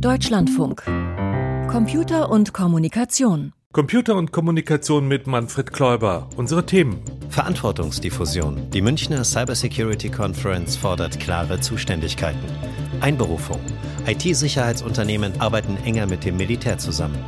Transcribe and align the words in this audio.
Deutschlandfunk. 0.00 0.82
Computer 1.70 2.30
und 2.30 2.52
Kommunikation. 2.52 3.54
Computer 3.72 4.14
und 4.16 4.30
Kommunikation 4.30 5.08
mit 5.08 5.26
Manfred 5.26 5.72
Kläuber. 5.72 6.28
Unsere 6.36 6.66
Themen. 6.66 7.00
Verantwortungsdiffusion. 7.30 8.70
Die 8.70 8.82
Münchner 8.82 9.24
Cybersecurity 9.24 10.10
Conference 10.10 10.76
fordert 10.76 11.18
klare 11.18 11.60
Zuständigkeiten. 11.60 12.44
Einberufung. 13.00 13.60
IT-Sicherheitsunternehmen 14.06 15.40
arbeiten 15.40 15.78
enger 15.84 16.06
mit 16.06 16.24
dem 16.26 16.36
Militär 16.36 16.76
zusammen. 16.76 17.18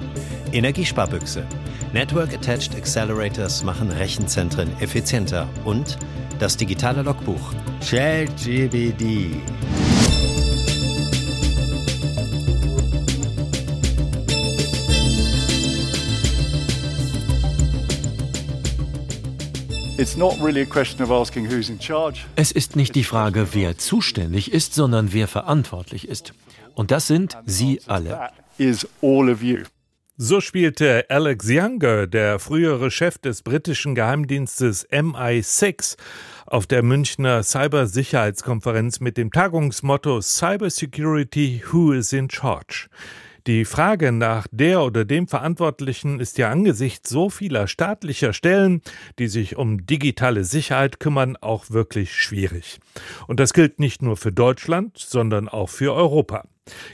Energiesparbüchse. 0.52 1.46
Network 1.94 2.34
Attached 2.34 2.76
Accelerators 2.76 3.64
machen 3.64 3.90
Rechenzentren 3.90 4.68
effizienter. 4.80 5.48
Und 5.64 5.98
das 6.38 6.58
digitale 6.58 7.00
Logbuch. 7.00 7.54
ChatGPT. 7.80 9.32
Es 22.36 22.52
ist 22.52 22.76
nicht 22.76 22.94
die 22.94 23.02
Frage, 23.02 23.48
wer 23.50 23.76
zuständig 23.78 24.52
ist, 24.52 24.74
sondern 24.74 25.12
wer 25.12 25.26
verantwortlich 25.26 26.06
ist. 26.06 26.34
Und 26.76 26.92
das 26.92 27.08
sind 27.08 27.36
Sie 27.46 27.80
alle. 27.88 28.30
So 30.16 30.40
spielte 30.40 31.06
Alex 31.08 31.48
Younger, 31.48 32.06
der 32.06 32.38
frühere 32.38 32.92
Chef 32.92 33.18
des 33.18 33.42
britischen 33.42 33.96
Geheimdienstes 33.96 34.88
MI6, 34.88 35.96
auf 36.46 36.68
der 36.68 36.84
Münchner 36.84 37.42
Cybersicherheitskonferenz 37.42 39.00
mit 39.00 39.16
dem 39.16 39.32
Tagungsmotto 39.32 40.20
Cybersecurity 40.20 41.64
Who 41.72 41.90
is 41.90 42.12
in 42.12 42.30
Charge? 42.30 42.88
Die 43.46 43.64
Frage 43.64 44.12
nach 44.12 44.46
der 44.50 44.82
oder 44.82 45.04
dem 45.04 45.28
Verantwortlichen 45.28 46.20
ist 46.20 46.38
ja 46.38 46.50
angesichts 46.50 47.08
so 47.08 47.30
vieler 47.30 47.66
staatlicher 47.66 48.32
Stellen, 48.32 48.82
die 49.18 49.28
sich 49.28 49.56
um 49.56 49.86
digitale 49.86 50.44
Sicherheit 50.44 51.00
kümmern, 51.00 51.36
auch 51.36 51.70
wirklich 51.70 52.14
schwierig. 52.14 52.80
Und 53.26 53.40
das 53.40 53.52
gilt 53.52 53.78
nicht 53.78 54.02
nur 54.02 54.16
für 54.16 54.32
Deutschland, 54.32 54.98
sondern 54.98 55.48
auch 55.48 55.68
für 55.68 55.94
Europa. 55.94 56.44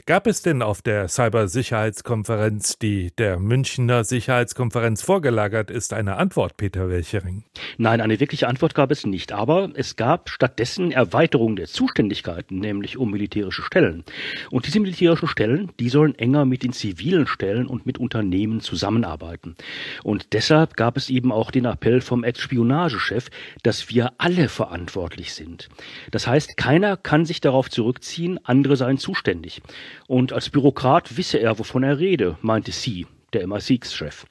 Gab 0.05 0.27
es 0.27 0.41
denn 0.41 0.61
auf 0.61 0.81
der 0.81 1.07
Cybersicherheitskonferenz, 1.07 2.77
die 2.77 3.11
der 3.17 3.39
Münchner 3.39 4.03
Sicherheitskonferenz 4.03 5.01
vorgelagert 5.01 5.71
ist, 5.71 5.93
eine 5.93 6.17
Antwort, 6.17 6.57
Peter 6.57 6.89
Welchering? 6.89 7.43
Nein, 7.77 8.01
eine 8.01 8.19
wirkliche 8.19 8.47
Antwort 8.47 8.75
gab 8.75 8.91
es 8.91 9.05
nicht. 9.05 9.31
Aber 9.31 9.69
es 9.75 9.95
gab 9.95 10.29
stattdessen 10.29 10.91
Erweiterung 10.91 11.55
der 11.55 11.67
Zuständigkeiten, 11.67 12.59
nämlich 12.59 12.97
um 12.97 13.11
militärische 13.11 13.63
Stellen. 13.63 14.03
Und 14.51 14.67
diese 14.67 14.79
militärischen 14.79 15.27
Stellen, 15.27 15.71
die 15.79 15.89
sollen 15.89 16.15
enger 16.15 16.45
mit 16.45 16.63
den 16.63 16.73
zivilen 16.73 17.27
Stellen 17.27 17.67
und 17.67 17.85
mit 17.85 17.97
Unternehmen 17.97 18.61
zusammenarbeiten. 18.61 19.55
Und 20.03 20.33
deshalb 20.33 20.75
gab 20.75 20.97
es 20.97 21.09
eben 21.09 21.31
auch 21.31 21.51
den 21.51 21.65
Appell 21.65 22.01
vom 22.01 22.23
Ex-Spionagechef, 22.23 23.29
dass 23.63 23.89
wir 23.89 24.13
alle 24.17 24.49
verantwortlich 24.49 25.33
sind. 25.33 25.69
Das 26.11 26.27
heißt, 26.27 26.57
keiner 26.57 26.97
kann 26.97 27.25
sich 27.25 27.41
darauf 27.41 27.69
zurückziehen, 27.69 28.39
andere 28.43 28.75
seien 28.75 28.97
zuständig. 28.97 29.61
Und 30.07 30.33
als 30.33 30.49
Bürokrat 30.49 31.17
wisse 31.17 31.37
er, 31.37 31.59
wovon 31.59 31.83
er 31.83 31.99
rede, 31.99 32.37
meinte 32.41 32.71
sie, 32.71 33.07
der 33.33 33.45
MI6-Chef. 33.45 34.25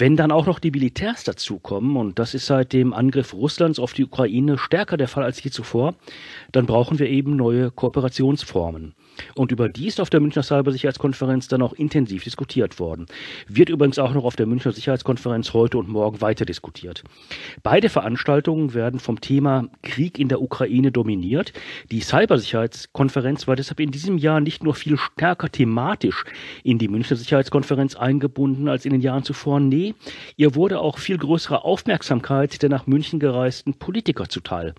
Wenn 0.00 0.16
dann 0.16 0.30
auch 0.30 0.46
noch 0.46 0.60
die 0.60 0.70
Militärs 0.70 1.24
dazukommen, 1.24 1.96
und 1.96 2.20
das 2.20 2.32
ist 2.32 2.46
seit 2.46 2.72
dem 2.72 2.92
Angriff 2.92 3.34
Russlands 3.34 3.80
auf 3.80 3.94
die 3.94 4.04
Ukraine 4.04 4.56
stärker 4.56 4.96
der 4.96 5.08
Fall 5.08 5.24
als 5.24 5.42
je 5.42 5.50
zuvor, 5.50 5.96
dann 6.52 6.66
brauchen 6.66 7.00
wir 7.00 7.08
eben 7.08 7.34
neue 7.34 7.72
Kooperationsformen. 7.72 8.94
Und 9.34 9.50
über 9.50 9.68
die 9.68 9.88
ist 9.88 10.00
auf 10.00 10.08
der 10.08 10.20
Münchner 10.20 10.44
Cybersicherheitskonferenz 10.44 11.48
dann 11.48 11.62
auch 11.62 11.72
intensiv 11.72 12.22
diskutiert 12.22 12.78
worden. 12.78 13.06
Wird 13.48 13.68
übrigens 13.68 13.98
auch 13.98 14.14
noch 14.14 14.22
auf 14.22 14.36
der 14.36 14.46
Münchner 14.46 14.70
Sicherheitskonferenz 14.70 15.52
heute 15.52 15.78
und 15.78 15.88
morgen 15.88 16.20
weiter 16.20 16.44
diskutiert. 16.44 17.02
Beide 17.64 17.88
Veranstaltungen 17.88 18.74
werden 18.74 19.00
vom 19.00 19.20
Thema 19.20 19.68
Krieg 19.82 20.20
in 20.20 20.28
der 20.28 20.40
Ukraine 20.40 20.92
dominiert. 20.92 21.52
Die 21.90 22.00
Cybersicherheitskonferenz 22.00 23.48
war 23.48 23.56
deshalb 23.56 23.80
in 23.80 23.90
diesem 23.90 24.18
Jahr 24.18 24.40
nicht 24.40 24.62
nur 24.62 24.74
viel 24.74 24.96
stärker 24.96 25.50
thematisch 25.50 26.24
in 26.62 26.78
die 26.78 26.86
Münchner 26.86 27.16
Sicherheitskonferenz 27.16 27.96
eingebunden 27.96 28.68
als 28.68 28.84
in 28.84 28.92
den 28.92 29.00
Jahren 29.00 29.24
zuvor. 29.24 29.58
Nee, 29.58 29.87
ihr 30.36 30.54
wurde 30.54 30.80
auch 30.80 30.98
viel 30.98 31.18
größere 31.18 31.64
Aufmerksamkeit 31.64 32.62
der 32.62 32.70
nach 32.70 32.86
München 32.86 33.20
gereisten 33.20 33.74
Politiker 33.74 34.28
zuteil. 34.28 34.74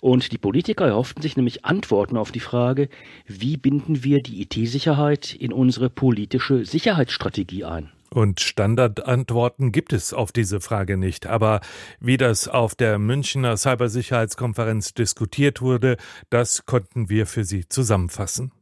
Und 0.00 0.32
die 0.32 0.38
Politiker 0.38 0.86
erhofften 0.86 1.22
sich 1.22 1.36
nämlich 1.36 1.64
Antworten 1.64 2.16
auf 2.16 2.32
die 2.32 2.40
Frage, 2.40 2.88
wie 3.26 3.56
binden 3.56 4.04
wir 4.04 4.22
die 4.22 4.42
IT-Sicherheit 4.42 5.34
in 5.34 5.52
unsere 5.52 5.90
politische 5.90 6.64
Sicherheitsstrategie 6.64 7.64
ein? 7.64 7.90
Und 8.10 8.40
Standardantworten 8.40 9.70
gibt 9.70 9.92
es 9.92 10.14
auf 10.14 10.32
diese 10.32 10.60
Frage 10.60 10.96
nicht. 10.96 11.26
Aber 11.26 11.60
wie 12.00 12.16
das 12.16 12.48
auf 12.48 12.74
der 12.74 12.98
Münchner 12.98 13.56
Cybersicherheitskonferenz 13.56 14.94
diskutiert 14.94 15.60
wurde, 15.60 15.98
das 16.30 16.64
konnten 16.64 17.10
wir 17.10 17.26
für 17.26 17.44
Sie 17.44 17.68
zusammenfassen. 17.68 18.52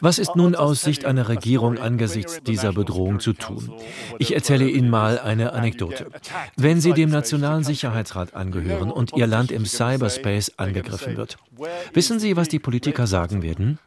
Was 0.00 0.18
ist 0.18 0.34
nun 0.34 0.54
aus 0.56 0.82
Sicht 0.82 1.04
einer 1.04 1.28
Regierung 1.28 1.78
angesichts 1.78 2.42
dieser 2.42 2.72
Bedrohung 2.72 3.20
zu 3.20 3.34
tun? 3.34 3.72
Ich 4.18 4.34
erzähle 4.34 4.68
Ihnen 4.68 4.90
mal 4.90 5.20
eine 5.20 5.52
Anekdote. 5.52 6.10
Wenn 6.56 6.80
Sie 6.80 6.92
dem 6.92 7.10
Nationalen 7.10 7.62
Sicherheitsrat 7.62 8.34
angehören 8.34 8.90
und 8.90 9.12
Ihr 9.12 9.28
Land 9.28 9.52
im 9.52 9.64
Cyberspace 9.64 10.58
angegriffen 10.58 11.16
wird, 11.16 11.38
wissen 11.92 12.18
Sie, 12.18 12.36
was 12.36 12.48
die 12.48 12.58
Politiker 12.58 13.06
sagen 13.06 13.42
werden? 13.42 13.78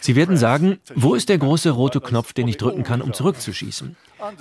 Sie 0.00 0.16
werden 0.16 0.36
sagen, 0.36 0.78
wo 0.96 1.14
ist 1.14 1.28
der 1.28 1.38
große 1.38 1.70
rote 1.70 2.00
Knopf, 2.00 2.32
den 2.32 2.48
ich 2.48 2.56
drücken 2.56 2.82
kann, 2.82 3.02
um 3.02 3.12
zurückzuschießen? 3.12 3.96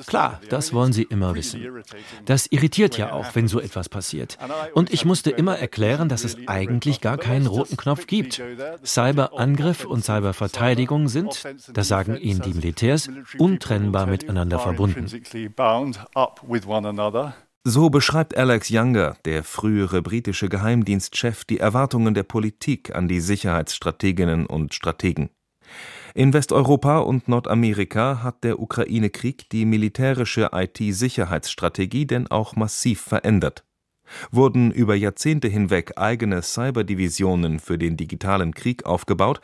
Klar, 0.06 0.42
das 0.50 0.74
wollen 0.74 0.94
Sie 0.94 1.04
immer 1.04 1.36
wissen. 1.36 1.84
Das 2.26 2.48
irritiert 2.48 2.98
ja 2.98 3.12
auch, 3.14 3.36
wenn 3.36 3.48
so 3.48 3.60
etwas 3.60 3.90
passiert. 3.90 4.38
Und 4.74 4.94
ich 4.94 5.06
musste 5.06 5.32
immer 5.32 5.58
erklären, 5.58 6.10
dass 6.10 6.24
es 6.24 6.38
eigentlich 6.48 7.02
gar 7.02 7.18
keinen 7.18 7.48
roten 7.48 7.78
Knopf 7.78 8.08
gibt. 8.08 8.42
Cyberangriff 8.84 9.86
und 9.86 10.04
Cyberverteidigung 10.04 11.08
sind, 11.08 11.44
das 11.74 11.88
sagen 11.88 12.18
Ihnen 12.18 12.42
die 12.42 12.54
Militärs, 12.54 13.10
untrennbar 13.38 14.08
miteinander 14.08 14.60
verbunden. 14.60 15.08
So 17.70 17.90
beschreibt 17.90 18.38
Alex 18.38 18.70
Younger, 18.70 19.18
der 19.26 19.44
frühere 19.44 20.02
britische 20.02 20.48
Geheimdienstchef, 20.48 21.44
die 21.44 21.60
Erwartungen 21.60 22.14
der 22.14 22.24
Politik 22.24 22.96
an 22.96 23.10
die 23.10 23.20
Sicherheitsstrateginnen 23.20 24.46
und 24.46 24.74
Strategen. 24.74 25.30
In 26.18 26.34
Westeuropa 26.34 26.98
und 26.98 27.28
Nordamerika 27.28 28.24
hat 28.24 28.44
der 28.44 28.60
Ukraine-Krieg 28.60 29.52
die 29.52 29.66
militärische 29.66 30.50
IT-Sicherheitsstrategie 30.52 32.08
denn 32.08 32.26
auch 32.26 32.56
massiv 32.56 33.02
verändert. 33.02 33.64
Wurden 34.32 34.72
über 34.72 34.96
Jahrzehnte 34.96 35.48
hinweg 35.48 35.94
eigene 35.96 36.42
Cyberdivisionen 36.42 37.60
für 37.60 37.78
den 37.78 37.98
digitalen 37.98 38.56
Krieg 38.56 38.88
aufgebaut, 38.88 39.42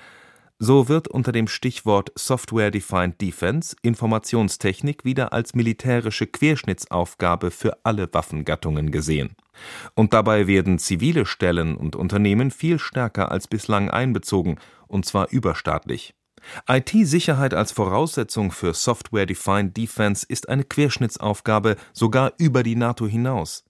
so 0.57 0.89
wird 0.89 1.07
unter 1.07 1.31
dem 1.31 1.47
Stichwort 1.47 2.11
Software-Defined 2.15 3.21
Defense 3.21 3.75
Informationstechnik 3.83 5.05
wieder 5.05 5.31
als 5.31 5.53
militärische 5.53 6.25
Querschnittsaufgabe 6.25 7.51
für 7.51 7.77
alle 7.83 8.11
Waffengattungen 8.11 8.89
gesehen. 8.89 9.35
Und 9.93 10.15
dabei 10.15 10.47
werden 10.47 10.79
zivile 10.79 11.27
Stellen 11.27 11.77
und 11.77 11.95
Unternehmen 11.95 12.49
viel 12.49 12.79
stärker 12.79 13.31
als 13.31 13.47
bislang 13.47 13.91
einbezogen, 13.91 14.57
und 14.87 15.05
zwar 15.05 15.29
überstaatlich. 15.29 16.15
IT-Sicherheit 16.67 17.53
als 17.53 17.71
Voraussetzung 17.71 18.51
für 18.51 18.73
Software-Defined 18.73 19.75
Defense 19.75 20.25
ist 20.27 20.49
eine 20.49 20.63
Querschnittsaufgabe 20.63 21.75
sogar 21.93 22.33
über 22.37 22.63
die 22.63 22.75
NATO 22.75 23.07
hinaus. 23.07 23.63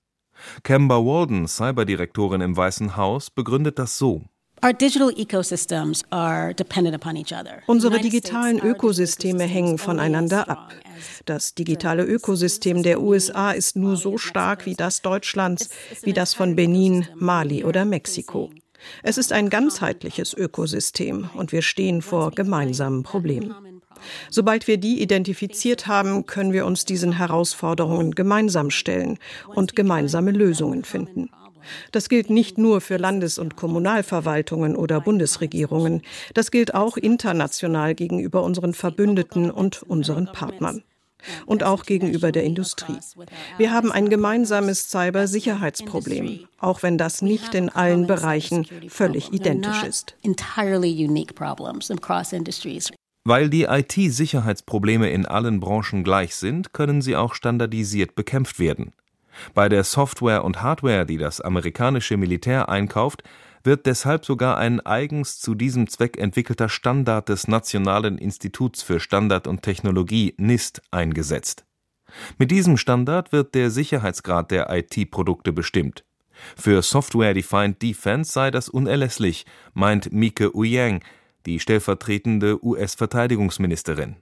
Kemba 0.63 0.97
Walden, 0.97 1.47
Cyberdirektorin 1.47 2.41
im 2.41 2.57
Weißen 2.57 2.97
Haus, 2.97 3.29
begründet 3.29 3.79
das 3.79 3.97
so. 3.97 4.23
Unsere 7.67 7.99
digitalen 7.99 8.59
Ökosysteme 8.59 9.43
hängen 9.43 9.77
voneinander 9.77 10.49
ab. 10.49 10.73
Das 11.25 11.53
digitale 11.53 12.05
Ökosystem 12.05 12.81
der 12.81 13.01
USA 13.01 13.51
ist 13.51 13.75
nur 13.75 13.97
so 13.97 14.17
stark 14.17 14.65
wie 14.65 14.75
das 14.75 15.01
Deutschlands, 15.01 15.69
wie 16.03 16.13
das 16.13 16.33
von 16.33 16.55
Benin, 16.55 17.05
Mali 17.15 17.65
oder 17.65 17.83
Mexiko. 17.83 18.51
Es 19.03 19.17
ist 19.17 19.31
ein 19.31 19.49
ganzheitliches 19.49 20.33
Ökosystem 20.33 21.29
und 21.35 21.51
wir 21.51 21.61
stehen 21.61 22.01
vor 22.01 22.31
gemeinsamen 22.31 23.03
Problemen. 23.03 23.81
Sobald 24.29 24.67
wir 24.67 24.77
die 24.77 25.01
identifiziert 25.01 25.87
haben, 25.87 26.25
können 26.25 26.53
wir 26.53 26.65
uns 26.65 26.85
diesen 26.85 27.13
Herausforderungen 27.13 28.11
gemeinsam 28.11 28.69
stellen 28.69 29.17
und 29.47 29.75
gemeinsame 29.75 30.31
Lösungen 30.31 30.83
finden. 30.83 31.29
Das 31.91 32.09
gilt 32.09 32.29
nicht 32.29 32.57
nur 32.57 32.81
für 32.81 32.97
Landes- 32.97 33.37
und 33.37 33.55
Kommunalverwaltungen 33.55 34.75
oder 34.75 34.99
Bundesregierungen, 34.99 36.01
das 36.33 36.51
gilt 36.51 36.75
auch 36.75 36.97
international 36.97 37.95
gegenüber 37.95 38.43
unseren 38.43 38.73
Verbündeten 38.73 39.49
und 39.49 39.81
unseren 39.83 40.25
Partnern. 40.25 40.83
Und 41.45 41.63
auch 41.63 41.85
gegenüber 41.85 42.31
der 42.31 42.43
Industrie. 42.43 42.97
Wir 43.57 43.71
haben 43.71 43.91
ein 43.91 44.09
gemeinsames 44.09 44.89
Cybersicherheitsproblem, 44.89 46.47
auch 46.59 46.83
wenn 46.83 46.97
das 46.97 47.21
nicht 47.21 47.55
in 47.55 47.69
allen 47.69 48.07
Bereichen 48.07 48.65
völlig 48.89 49.31
identisch 49.33 49.83
ist. 49.83 50.15
Weil 53.25 53.49
die 53.49 53.63
IT-Sicherheitsprobleme 53.63 55.09
in 55.09 55.25
allen 55.25 55.59
Branchen 55.61 56.03
gleich 56.03 56.35
sind, 56.35 56.73
können 56.73 57.01
sie 57.01 57.15
auch 57.15 57.35
standardisiert 57.35 58.15
bekämpft 58.15 58.59
werden. 58.59 58.91
Bei 59.53 59.69
der 59.69 59.83
Software 59.83 60.43
und 60.43 60.61
Hardware, 60.61 61.05
die 61.05 61.17
das 61.17 61.41
amerikanische 61.41 62.17
Militär 62.17 62.69
einkauft, 62.69 63.23
wird 63.63 63.85
deshalb 63.85 64.25
sogar 64.25 64.57
ein 64.57 64.79
eigens 64.81 65.39
zu 65.39 65.55
diesem 65.55 65.87
Zweck 65.87 66.17
entwickelter 66.17 66.69
Standard 66.69 67.29
des 67.29 67.47
Nationalen 67.47 68.17
Instituts 68.17 68.83
für 68.83 68.99
Standard 68.99 69.47
und 69.47 69.61
Technologie 69.61 70.33
NIST 70.37 70.81
eingesetzt. 70.91 71.65
Mit 72.37 72.51
diesem 72.51 72.77
Standard 72.77 73.31
wird 73.31 73.55
der 73.55 73.71
Sicherheitsgrad 73.71 74.51
der 74.51 74.69
IT-Produkte 74.69 75.51
bestimmt. 75.51 76.03
Für 76.55 76.81
Software-Defined 76.81 77.81
Defense 77.81 78.31
sei 78.31 78.51
das 78.51 78.69
unerlässlich, 78.69 79.45
meint 79.73 80.11
Mike 80.11 80.55
Uyang, 80.55 81.03
die 81.45 81.59
stellvertretende 81.59 82.63
US-Verteidigungsministerin. 82.63 84.17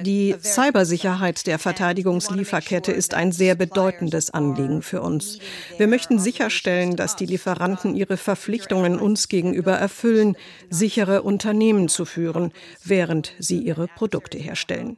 Die 0.00 0.34
Cybersicherheit 0.42 1.46
der 1.46 1.58
Verteidigungslieferkette 1.58 2.92
ist 2.92 3.14
ein 3.14 3.32
sehr 3.32 3.54
bedeutendes 3.54 4.30
Anliegen 4.30 4.82
für 4.82 5.02
uns. 5.02 5.38
Wir 5.76 5.88
möchten 5.88 6.18
sicherstellen, 6.18 6.96
dass 6.96 7.16
die 7.16 7.26
Lieferanten 7.26 7.94
ihre 7.94 8.16
Verpflichtungen 8.16 8.98
uns 8.98 9.28
gegenüber 9.28 9.74
erfüllen, 9.74 10.36
sichere 10.70 11.22
Unternehmen 11.22 11.88
zu 11.88 12.04
führen, 12.04 12.52
während 12.84 13.34
sie 13.38 13.58
ihre 13.58 13.88
Produkte 13.88 14.38
herstellen. 14.38 14.96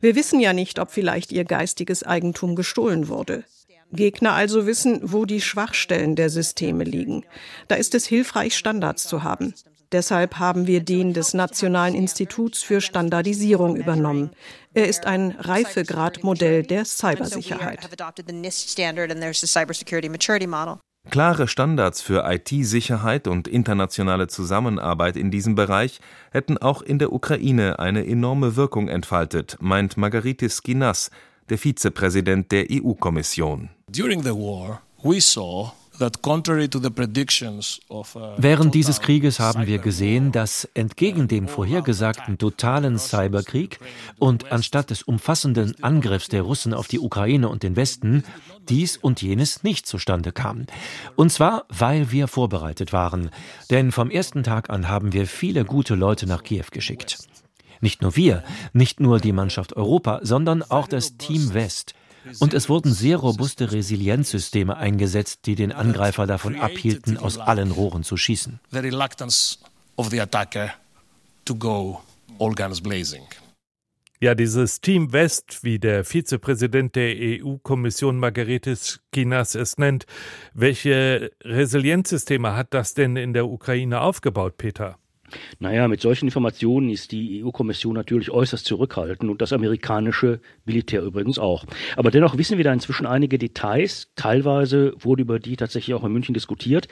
Wir 0.00 0.14
wissen 0.14 0.40
ja 0.40 0.52
nicht, 0.52 0.78
ob 0.78 0.90
vielleicht 0.90 1.32
ihr 1.32 1.44
geistiges 1.44 2.02
Eigentum 2.02 2.54
gestohlen 2.54 3.08
wurde. 3.08 3.44
Gegner 3.92 4.32
also 4.32 4.66
wissen, 4.66 5.00
wo 5.02 5.24
die 5.26 5.40
Schwachstellen 5.40 6.16
der 6.16 6.30
Systeme 6.30 6.84
liegen. 6.84 7.24
Da 7.68 7.74
ist 7.74 7.94
es 7.94 8.06
hilfreich, 8.06 8.56
Standards 8.56 9.04
zu 9.04 9.22
haben. 9.22 9.54
Deshalb 9.92 10.38
haben 10.38 10.66
wir 10.66 10.82
den 10.82 11.12
des 11.12 11.34
Nationalen 11.34 11.94
Instituts 11.94 12.62
für 12.62 12.80
Standardisierung 12.80 13.76
übernommen. 13.76 14.30
Er 14.72 14.88
ist 14.88 15.06
ein 15.06 15.32
Reifegradmodell 15.38 16.62
der 16.62 16.86
Cybersicherheit. 16.86 17.80
Klare 21.10 21.48
Standards 21.48 22.00
für 22.00 22.24
IT-Sicherheit 22.24 23.26
und 23.26 23.48
internationale 23.48 24.28
Zusammenarbeit 24.28 25.16
in 25.16 25.30
diesem 25.30 25.56
Bereich 25.56 26.00
hätten 26.30 26.58
auch 26.58 26.80
in 26.80 26.98
der 26.98 27.12
Ukraine 27.12 27.80
eine 27.80 28.06
enorme 28.06 28.56
Wirkung 28.56 28.88
entfaltet, 28.88 29.58
meint 29.60 29.96
Margaritis 29.96 30.58
Skinas, 30.58 31.10
der 31.50 31.58
Vizepräsident 31.58 32.50
der 32.52 32.66
EU-Kommission. 32.70 33.68
During 33.88 34.22
the 34.22 34.30
war, 34.30 34.80
we 35.02 35.20
saw 35.20 35.72
Während 38.36 38.74
dieses 38.74 39.00
Krieges 39.00 39.40
haben 39.40 39.66
wir 39.66 39.78
gesehen, 39.78 40.32
dass 40.32 40.68
entgegen 40.74 41.28
dem 41.28 41.48
vorhergesagten 41.48 42.38
totalen 42.38 42.98
Cyberkrieg 42.98 43.78
und 44.18 44.50
anstatt 44.52 44.90
des 44.90 45.02
umfassenden 45.02 45.82
Angriffs 45.82 46.28
der 46.28 46.42
Russen 46.42 46.74
auf 46.74 46.88
die 46.88 46.98
Ukraine 46.98 47.48
und 47.48 47.62
den 47.62 47.76
Westen 47.76 48.24
dies 48.68 48.96
und 48.96 49.22
jenes 49.22 49.62
nicht 49.62 49.86
zustande 49.86 50.32
kam. 50.32 50.66
Und 51.16 51.30
zwar, 51.30 51.64
weil 51.68 52.10
wir 52.10 52.28
vorbereitet 52.28 52.92
waren. 52.92 53.30
Denn 53.70 53.92
vom 53.92 54.10
ersten 54.10 54.42
Tag 54.42 54.70
an 54.70 54.88
haben 54.88 55.12
wir 55.12 55.26
viele 55.26 55.64
gute 55.64 55.94
Leute 55.94 56.26
nach 56.26 56.42
Kiew 56.42 56.66
geschickt. 56.70 57.18
Nicht 57.80 58.00
nur 58.00 58.16
wir, 58.16 58.44
nicht 58.72 59.00
nur 59.00 59.18
die 59.18 59.32
Mannschaft 59.32 59.76
Europa, 59.76 60.20
sondern 60.22 60.62
auch 60.62 60.86
das 60.86 61.16
Team 61.16 61.52
West. 61.52 61.94
Und 62.38 62.54
es 62.54 62.68
wurden 62.68 62.92
sehr 62.92 63.16
robuste 63.16 63.72
Resilienzsysteme 63.72 64.76
eingesetzt, 64.76 65.40
die 65.46 65.54
den 65.54 65.72
Angreifer 65.72 66.26
davon 66.26 66.58
abhielten, 66.58 67.16
aus 67.16 67.38
allen 67.38 67.70
Rohren 67.70 68.04
zu 68.04 68.16
schießen. 68.16 68.60
Ja, 74.22 74.36
dieses 74.36 74.80
Team 74.80 75.12
West, 75.12 75.64
wie 75.64 75.80
der 75.80 76.04
Vizepräsident 76.04 76.94
der 76.94 77.12
EU-Kommission 77.18 78.18
Margaretis 78.18 79.00
Kinas 79.10 79.56
es 79.56 79.78
nennt, 79.78 80.06
welche 80.54 81.32
Resilienzsysteme 81.42 82.54
hat 82.54 82.72
das 82.72 82.94
denn 82.94 83.16
in 83.16 83.32
der 83.32 83.46
Ukraine 83.48 84.00
aufgebaut, 84.00 84.58
Peter? 84.58 84.96
Naja, 85.58 85.88
mit 85.88 86.00
solchen 86.00 86.26
Informationen 86.26 86.90
ist 86.90 87.12
die 87.12 87.44
EU-Kommission 87.44 87.94
natürlich 87.94 88.30
äußerst 88.30 88.64
zurückhaltend 88.64 89.30
und 89.30 89.40
das 89.40 89.52
amerikanische 89.52 90.40
Militär 90.64 91.02
übrigens 91.02 91.38
auch. 91.38 91.64
Aber 91.96 92.10
dennoch 92.10 92.38
wissen 92.38 92.58
wir 92.58 92.64
da 92.64 92.72
inzwischen 92.72 93.06
einige 93.06 93.38
Details. 93.38 94.10
Teilweise 94.16 94.94
wurde 94.98 95.22
über 95.22 95.38
die 95.38 95.56
tatsächlich 95.56 95.94
auch 95.94 96.04
in 96.04 96.12
München 96.12 96.34
diskutiert, 96.34 96.88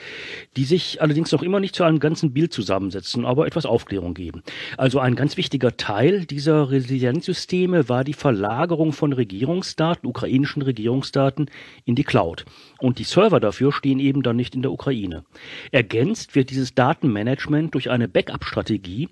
die 0.57 0.63
sich 0.63 1.01
allerdings 1.01 1.31
noch 1.31 1.43
immer 1.43 1.59
nicht 1.59 1.75
zu 1.75 1.83
einem 1.83 1.99
ganzen 1.99 2.33
Bild 2.33 2.53
zusammensetzen, 2.53 3.25
aber 3.25 3.47
etwas 3.47 3.65
Aufklärung 3.65 4.13
geben. 4.13 4.43
Also 4.77 4.99
ein 4.99 5.15
ganz 5.15 5.37
wichtiger 5.37 5.77
Teil 5.77 6.25
dieser 6.25 6.71
Resilienzsysteme 6.71 7.89
war 7.89 8.03
die 8.03 8.13
Verlagerung 8.13 8.93
von 8.93 9.13
Regierungsdaten, 9.13 10.07
ukrainischen 10.07 10.61
Regierungsdaten, 10.61 11.49
in 11.85 11.95
die 11.95 12.03
Cloud. 12.03 12.45
Und 12.79 12.99
die 12.99 13.03
Server 13.03 13.39
dafür 13.39 13.71
stehen 13.71 13.99
eben 13.99 14.23
dann 14.23 14.35
nicht 14.35 14.55
in 14.55 14.61
der 14.61 14.71
Ukraine. 14.71 15.23
Ergänzt 15.71 16.35
wird 16.35 16.49
dieses 16.49 16.73
Datenmanagement 16.73 17.73
durch 17.73 17.89
eine 17.89 18.07
Backup 18.07 18.30
Backup-Strategie, 18.31 19.09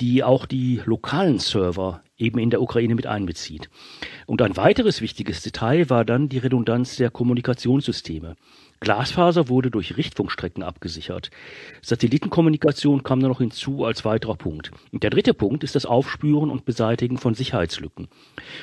die 0.00 0.24
auch 0.24 0.46
die 0.46 0.80
lokalen 0.84 1.38
Server 1.38 2.02
eben 2.16 2.38
in 2.38 2.50
der 2.50 2.62
Ukraine 2.62 2.94
mit 2.94 3.06
einbezieht. 3.06 3.68
Und 4.26 4.42
ein 4.42 4.56
weiteres 4.56 5.00
wichtiges 5.00 5.42
Detail 5.42 5.90
war 5.90 6.04
dann 6.04 6.28
die 6.28 6.38
Redundanz 6.38 6.96
der 6.96 7.10
Kommunikationssysteme. 7.10 8.36
Glasfaser 8.80 9.48
wurde 9.48 9.70
durch 9.70 9.96
Richtfunkstrecken 9.96 10.64
abgesichert. 10.64 11.30
Satellitenkommunikation 11.82 13.04
kam 13.04 13.20
dann 13.20 13.30
noch 13.30 13.38
hinzu 13.38 13.84
als 13.84 14.04
weiterer 14.04 14.34
Punkt. 14.34 14.72
Und 14.90 15.04
der 15.04 15.10
dritte 15.10 15.34
Punkt 15.34 15.62
ist 15.62 15.76
das 15.76 15.86
Aufspüren 15.86 16.50
und 16.50 16.64
Beseitigen 16.64 17.16
von 17.16 17.34
Sicherheitslücken. 17.34 18.08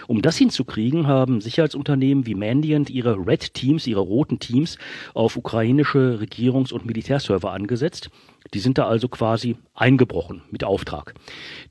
Um 0.07 0.21
das 0.21 0.35
hinzukriegen, 0.35 1.07
haben 1.07 1.39
Sicherheitsunternehmen 1.39 2.25
wie 2.25 2.35
Mandiant 2.35 2.89
ihre 2.89 3.15
Red 3.15 3.53
Teams, 3.53 3.87
ihre 3.87 4.01
roten 4.01 4.39
Teams 4.39 4.77
auf 5.13 5.37
ukrainische 5.37 6.19
Regierungs- 6.21 6.73
und 6.73 6.85
Militärserver 6.85 7.51
angesetzt 7.51 8.09
die 8.53 8.59
sind 8.59 8.77
da 8.77 8.87
also 8.87 9.07
quasi 9.07 9.57
eingebrochen 9.73 10.41
mit 10.51 10.63
Auftrag. 10.63 11.13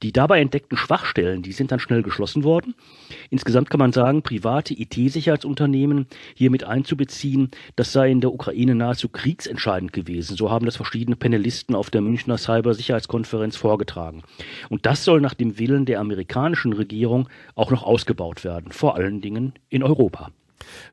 Die 0.03 0.13
dabei 0.13 0.41
entdeckten 0.41 0.77
Schwachstellen, 0.77 1.43
die 1.43 1.53
sind 1.53 1.73
dann 1.73 1.81
schnell 1.81 2.03
geschlossen 2.03 2.45
worden. 2.45 2.75
Insgesamt 3.31 3.71
kann 3.71 3.79
man 3.79 3.93
sagen, 3.93 4.23
private 4.23 4.75
IT-Sicherheitsunternehmen 4.75 6.07
hier 6.35 6.51
mit 6.51 6.65
einzubeziehen, 6.65 7.51
das 7.77 7.93
sei 7.93 8.11
in 8.11 8.21
der 8.21 8.33
Ukraine 8.33 8.75
nahezu 8.75 9.09
kriegsentscheidend 9.09 9.93
gewesen. 9.93 10.37
So 10.37 10.51
haben 10.51 10.67
das 10.67 10.77
verschiedene 10.77 11.17
Panelisten 11.17 11.75
auf 11.75 11.91
der 11.91 12.01
Münchner 12.01 12.39
Cybersicherheitskonferenz 12.39 13.57
vorgetragen. 13.57 14.23
Und 14.69 14.87
das 14.87 15.05
soll 15.05 15.21
nach 15.21 15.35
dem 15.35 15.59
Willen 15.59 15.85
der 15.85 16.01
amerikanischen 16.01 16.73
Regierung 16.73 17.29
auch 17.55 17.71
noch 17.71 17.83
ausgebaut 17.83 18.45
werden, 18.45 18.73
vor 18.73 18.97
allen 18.97 19.21
Dingen 19.21 19.53
in 19.69 19.83
Europa. 19.83 20.31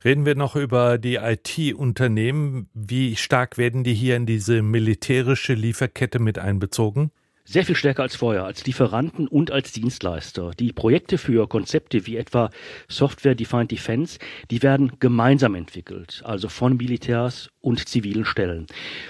Reden 0.03 0.25
wir 0.25 0.36
noch 0.36 0.55
über 0.55 0.98
die 0.98 1.15
IT-Unternehmen. 1.15 2.69
Wie 2.74 3.15
stark 3.15 3.57
werden 3.57 3.84
die 3.84 3.93
hier 3.93 4.15
in 4.15 4.25
diese 4.25 4.62
militärische 4.62 5.53
Lieferkette 5.53 6.19
mit 6.19 6.39
einbezogen? 6.39 7.12
Sehr 7.46 7.64
viel 7.64 7.75
stärker 7.75 8.02
als 8.02 8.16
vorher, 8.16 8.44
als 8.44 8.66
Lieferanten 8.66 9.28
und 9.28 9.52
als 9.52 9.72
Dienstleister. 9.72 10.52
Die 10.60 10.74
Projekte 10.74 11.20
für 11.20 11.48
Konzepte 11.48 12.08
wie 12.08 12.18
etwa 12.18 12.50
Software 12.88 13.36
Defined 13.36 13.72
Defense, 13.72 14.18
die 14.50 14.64
werden 14.64 14.94
gemeinsam 15.00 15.54
entwickelt, 15.54 16.24
also 16.25 16.50
von 16.50 16.75
Militärs 16.75 17.52
und 17.62 17.88
zivilen 17.88 18.25
Stellen. 18.25 18.66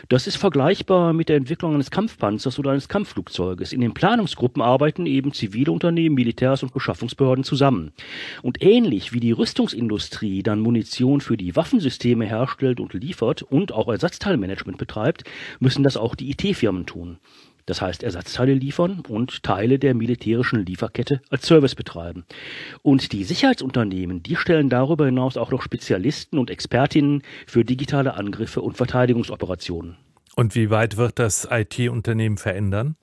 Das 0.10 0.28
ist 0.28 0.36
vergleichbar 0.36 1.14
mit 1.14 1.30
der 1.30 1.38
Entwicklung 1.38 1.74
eines 1.74 1.92
Kampfpanzers 1.92 2.60
oder 2.60 2.72
eines 2.72 2.90
Kampfflugzeuges. 2.90 3.72
In 3.72 3.82
den 3.82 3.94
Planungsgruppen 3.94 4.62
arbeiten 4.62 5.06
eben 5.06 5.34
zivile 5.34 5.72
Unternehmen, 5.72 6.16
Militärs 6.16 6.62
und 6.62 6.74
Beschaffungsbehörden 6.74 7.46
zusammen. 7.46 7.94
Und 8.42 8.62
ähnlich 8.62 9.14
wie 9.14 9.22
die 9.22 9.32
Rüstungsindustrie 9.32 10.44
dann 10.44 10.60
Munition 10.60 11.22
für 11.22 11.38
die 11.38 11.56
Waffensysteme 11.56 12.26
herstellt 12.26 12.82
und 12.82 12.94
liefert 12.94 13.44
und 13.44 13.72
auch 13.72 13.88
Ersatzteilmanagement 13.88 14.78
betreibt, 14.78 15.24
müssen 15.60 15.84
das 15.84 15.96
auch 15.96 16.16
die 16.16 16.32
IT-Firmen 16.32 16.86
tun. 16.86 17.18
Das 17.66 17.82
heißt 17.82 18.04
Ersatzteile 18.04 18.54
liefern 18.54 19.02
und 19.08 19.42
Teile 19.44 19.80
der 19.80 19.96
militärischen 19.96 20.66
Lieferkette 20.66 21.22
als 21.30 21.48
Service 21.48 21.76
betreiben. 21.76 22.26
Und 22.84 23.12
die 23.12 23.24
Sicherheitsunternehmen, 23.24 24.22
die 24.22 24.36
stellen 24.36 24.70
darüber 24.70 25.06
hinaus 25.06 25.36
auch 25.36 25.52
noch 25.52 25.64
Spezialisten 25.64 26.38
und 26.38 26.52
Expertinnen 26.52 27.24
für 27.48 27.66
digitale 27.66 28.14
Angriffe 28.14 28.62
und 28.62 28.78
Verteidigungsoperationen. 28.78 29.98
Und 30.36 30.54
wie 30.54 30.70
weit 30.70 30.98
wird 30.98 31.18
das 31.18 31.48
IT-Unternehmen 31.50 32.38
verändern? 32.38 32.96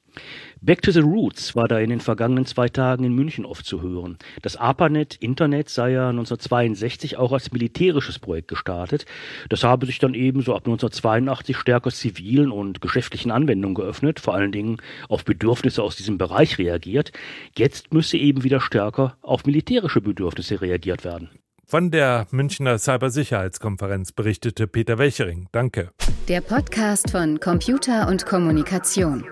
Back 0.64 0.81
to 0.83 0.92
the 0.92 1.00
Roots 1.00 1.57
war 1.57 1.66
da 1.66 1.81
in 1.81 1.90
den 1.90 1.99
vergangenen 1.99 2.47
zwei 2.47 2.69
Tagen 2.69 3.02
in 3.02 3.12
München 3.12 3.45
oft 3.45 3.66
zu 3.66 3.83
hören. 3.83 4.16
Das 4.42 4.57
ARPANET, 4.57 5.16
Internet, 5.16 5.69
sei 5.69 5.90
ja 5.90 6.11
1962 6.11 7.16
auch 7.16 7.33
als 7.33 7.50
militärisches 7.50 8.21
Projekt 8.21 8.47
gestartet. 8.47 9.04
Das 9.49 9.64
habe 9.64 9.87
sich 9.87 9.99
dann 9.99 10.14
ebenso 10.14 10.54
ab 10.54 10.61
1982 10.61 11.57
stärker 11.57 11.90
zivilen 11.90 12.52
und 12.52 12.81
geschäftlichen 12.81 13.33
Anwendungen 13.33 13.75
geöffnet, 13.75 14.21
vor 14.21 14.35
allen 14.35 14.52
Dingen 14.52 14.76
auf 15.09 15.25
Bedürfnisse 15.25 15.83
aus 15.83 15.97
diesem 15.97 16.16
Bereich 16.16 16.59
reagiert. 16.59 17.11
Jetzt 17.59 17.92
müsse 17.92 18.16
eben 18.16 18.45
wieder 18.45 18.61
stärker 18.61 19.16
auf 19.21 19.45
militärische 19.45 20.00
Bedürfnisse 20.00 20.61
reagiert 20.61 21.04
werden. 21.04 21.28
Von 21.66 21.90
der 21.90 22.28
Münchner 22.31 22.78
Cybersicherheitskonferenz 22.78 24.12
berichtete 24.12 24.69
Peter 24.69 24.97
Welchering. 24.97 25.49
Danke. 25.50 25.90
Der 26.28 26.40
Podcast 26.40 27.11
von 27.11 27.40
Computer 27.40 28.07
und 28.07 28.26
Kommunikation. 28.26 29.25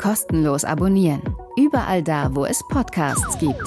Kostenlos 0.00 0.64
abonnieren. 0.64 1.22
Überall 1.56 2.02
da, 2.02 2.34
wo 2.34 2.44
es 2.44 2.62
Podcasts 2.68 3.38
gibt. 3.38 3.64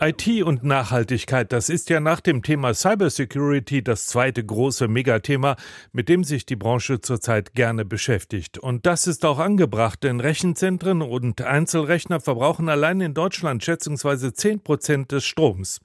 IT 0.00 0.42
und 0.42 0.64
Nachhaltigkeit, 0.64 1.52
das 1.52 1.68
ist 1.68 1.88
ja 1.88 2.00
nach 2.00 2.20
dem 2.20 2.42
Thema 2.42 2.74
Cybersecurity 2.74 3.82
das 3.82 4.06
zweite 4.06 4.44
große 4.44 4.88
Megathema, 4.88 5.56
mit 5.92 6.08
dem 6.08 6.24
sich 6.24 6.46
die 6.46 6.56
Branche 6.56 7.00
zurzeit 7.00 7.54
gerne 7.54 7.84
beschäftigt. 7.84 8.58
Und 8.58 8.86
das 8.86 9.06
ist 9.06 9.24
auch 9.24 9.38
angebracht, 9.38 10.02
denn 10.02 10.20
Rechenzentren 10.20 11.00
und 11.00 11.42
Einzelrechner 11.42 12.20
verbrauchen 12.20 12.68
allein 12.68 13.00
in 13.00 13.14
Deutschland 13.14 13.64
schätzungsweise 13.64 14.32
10 14.32 14.60
Prozent 14.60 15.12
des 15.12 15.24
Stroms. 15.24 15.80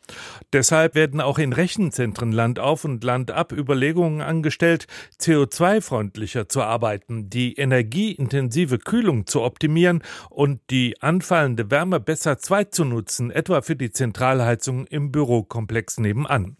Deshalb 0.53 0.95
werden 0.95 1.21
auch 1.21 1.37
in 1.37 1.53
Rechenzentren 1.53 2.31
Land 2.31 2.59
auf 2.59 2.85
und 2.85 3.03
Land 3.03 3.31
ab 3.31 3.51
Überlegungen 3.51 4.21
angestellt, 4.21 4.87
CO2-freundlicher 5.19 6.49
zu 6.49 6.63
arbeiten, 6.63 7.29
die 7.29 7.53
energieintensive 7.53 8.79
Kühlung 8.79 9.27
zu 9.27 9.41
optimieren 9.41 10.03
und 10.29 10.61
die 10.69 11.01
anfallende 11.01 11.69
Wärme 11.69 11.99
besser 11.99 12.37
nutzen, 12.79 13.31
etwa 13.31 13.61
für 13.61 13.75
die 13.75 13.91
Zentralheizung 13.99 14.87
im 14.87 15.11
Bürokomplex 15.11 15.97
nebenan. 15.99 16.55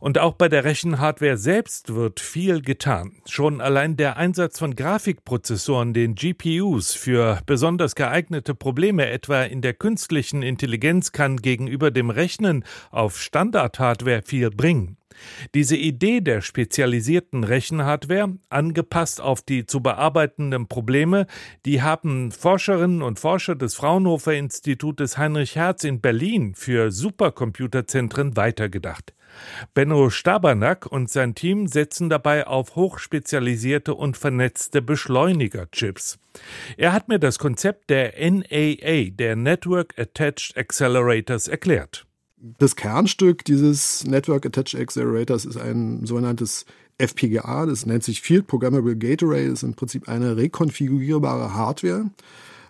Und 0.00 0.18
auch 0.18 0.34
bei 0.34 0.50
der 0.50 0.64
Rechenhardware 0.64 1.38
selbst 1.38 1.94
wird 1.94 2.20
viel 2.20 2.60
getan. 2.60 3.22
Schon 3.26 3.62
allein 3.62 3.96
der 3.96 4.18
Einsatz 4.18 4.58
von 4.58 4.76
Grafikprozessoren, 4.76 5.94
den 5.94 6.14
GPUs, 6.14 6.92
für 6.92 7.40
besonders 7.46 7.94
geeignete 7.94 8.54
Probleme 8.54 9.06
etwa 9.06 9.44
in 9.44 9.62
der 9.62 9.72
künstlichen 9.72 10.42
Intelligenz 10.42 11.12
kann 11.12 11.38
gegenüber 11.38 11.90
dem 11.90 12.10
Rechnen 12.10 12.64
auf 12.90 13.18
Standardhardware 13.18 14.20
viel 14.22 14.50
bringen. 14.50 14.98
Diese 15.54 15.76
Idee 15.76 16.20
der 16.20 16.40
spezialisierten 16.40 17.44
Rechenhardware, 17.44 18.36
angepasst 18.48 19.20
auf 19.20 19.42
die 19.42 19.66
zu 19.66 19.80
bearbeitenden 19.80 20.68
Probleme, 20.68 21.26
die 21.66 21.82
haben 21.82 22.32
Forscherinnen 22.32 23.02
und 23.02 23.18
Forscher 23.18 23.54
des 23.54 23.74
Fraunhofer 23.74 24.34
Institutes 24.34 25.18
Heinrich 25.18 25.56
Herz 25.56 25.84
in 25.84 26.00
Berlin 26.00 26.54
für 26.54 26.90
Supercomputerzentren 26.90 28.36
weitergedacht. 28.36 29.14
Benno 29.74 30.10
Stabernack 30.10 30.86
und 30.86 31.10
sein 31.10 31.34
Team 31.34 31.66
setzen 31.66 32.08
dabei 32.08 32.46
auf 32.46 32.76
hochspezialisierte 32.76 33.94
und 33.94 34.16
vernetzte 34.16 34.82
Beschleunigerchips. 34.82 36.18
Er 36.76 36.92
hat 36.92 37.08
mir 37.08 37.18
das 37.18 37.38
Konzept 37.38 37.90
der 37.90 38.14
NAA, 38.18 39.10
der 39.10 39.36
Network 39.36 39.98
Attached 39.98 40.56
Accelerators, 40.56 41.48
erklärt. 41.48 42.06
Das 42.58 42.76
Kernstück 42.76 43.42
dieses 43.46 44.04
Network 44.04 44.44
Attached 44.44 44.78
Accelerators 44.78 45.46
ist 45.46 45.56
ein 45.56 46.04
sogenanntes 46.04 46.66
FPGA, 46.98 47.64
das 47.64 47.86
nennt 47.86 48.04
sich 48.04 48.20
Field 48.20 48.46
Programmable 48.46 48.96
Gate 48.96 49.22
Array, 49.22 49.48
das 49.48 49.60
ist 49.60 49.62
im 49.62 49.72
Prinzip 49.72 50.10
eine 50.10 50.36
rekonfigurierbare 50.36 51.54
Hardware, 51.54 52.10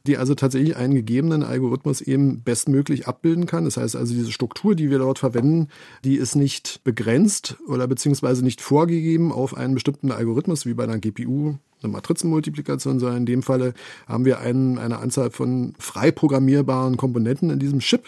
die 0.07 0.17
also 0.17 0.37
tatsächlich 0.37 0.77
einen 0.77 0.95
gegebenen 0.95 1.43
Algorithmus 1.43 2.03
eben 2.03 2.43
bestmöglich 2.43 3.09
abbilden 3.09 3.47
kann. 3.47 3.65
Das 3.65 3.77
heißt 3.77 3.97
also, 3.97 4.15
diese 4.15 4.31
Struktur, 4.31 4.77
die 4.77 4.91
wir 4.91 4.99
dort 4.99 5.19
verwenden, 5.19 5.67
die 6.05 6.19
ist 6.19 6.37
nicht 6.37 6.81
begrenzt 6.85 7.57
oder 7.67 7.89
beziehungsweise 7.89 8.45
nicht 8.45 8.61
vorgegeben 8.61 9.33
auf 9.33 9.57
einen 9.57 9.75
bestimmten 9.75 10.13
Algorithmus, 10.13 10.67
wie 10.67 10.75
bei 10.75 10.85
einer 10.85 10.99
GPU, 10.99 11.57
eine 11.83 11.93
Matrizenmultiplikation, 11.93 13.01
sondern 13.01 13.19
in 13.19 13.27
dem 13.27 13.43
Falle 13.43 13.75
haben 14.07 14.25
wir 14.25 14.39
einen, 14.39 14.79
eine 14.79 14.99
Anzahl 14.99 15.33
von 15.33 15.75
frei 15.81 16.13
programmierbaren 16.13 16.97
Komponenten 16.97 17.51
in 17.51 17.59
diesem 17.59 17.81
Chip 17.81 18.05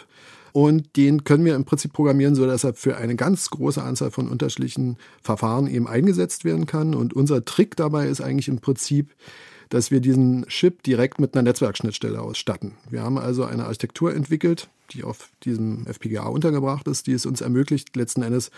und 0.57 0.97
den 0.97 1.23
können 1.25 1.45
wir 1.45 1.55
im 1.55 1.67
Prinzip 1.67 1.93
programmieren, 1.93 2.35
so 2.35 2.47
dass 2.47 2.65
er 2.65 2.73
für 2.73 2.97
eine 2.97 3.15
ganz 3.15 3.51
große 3.51 3.83
Anzahl 3.83 4.11
von 4.11 4.27
unterschiedlichen 4.27 4.97
Verfahren 5.21 5.67
eben 5.67 5.87
eingesetzt 5.87 6.47
werden 6.47 6.65
kann. 6.65 6.95
Und 6.95 7.13
unser 7.13 7.45
Trick 7.45 7.77
dabei 7.77 8.07
ist 8.09 8.23
eigentlich 8.23 8.49
im 8.49 8.61
Prinzip, 8.61 9.15
dass 9.69 9.91
wir 9.91 10.01
diesen 10.01 10.47
Chip 10.49 10.83
direkt 10.83 11.21
mit 11.21 11.35
einer 11.35 11.43
Netzwerkschnittstelle 11.43 12.23
ausstatten. 12.23 12.73
Wir 12.89 13.03
haben 13.03 13.19
also 13.19 13.45
eine 13.45 13.67
Architektur 13.67 14.15
entwickelt, 14.15 14.71
die 14.93 15.05
auf 15.05 15.29
diesem 15.45 15.87
FPGA 15.87 16.27
untergebracht 16.27 16.89
ist, 16.89 17.07
die 17.07 17.13
es 17.13 17.27
uns 17.27 17.41
ermöglicht, 17.41 17.95
letzten 17.97 18.23
Endes 18.23 18.51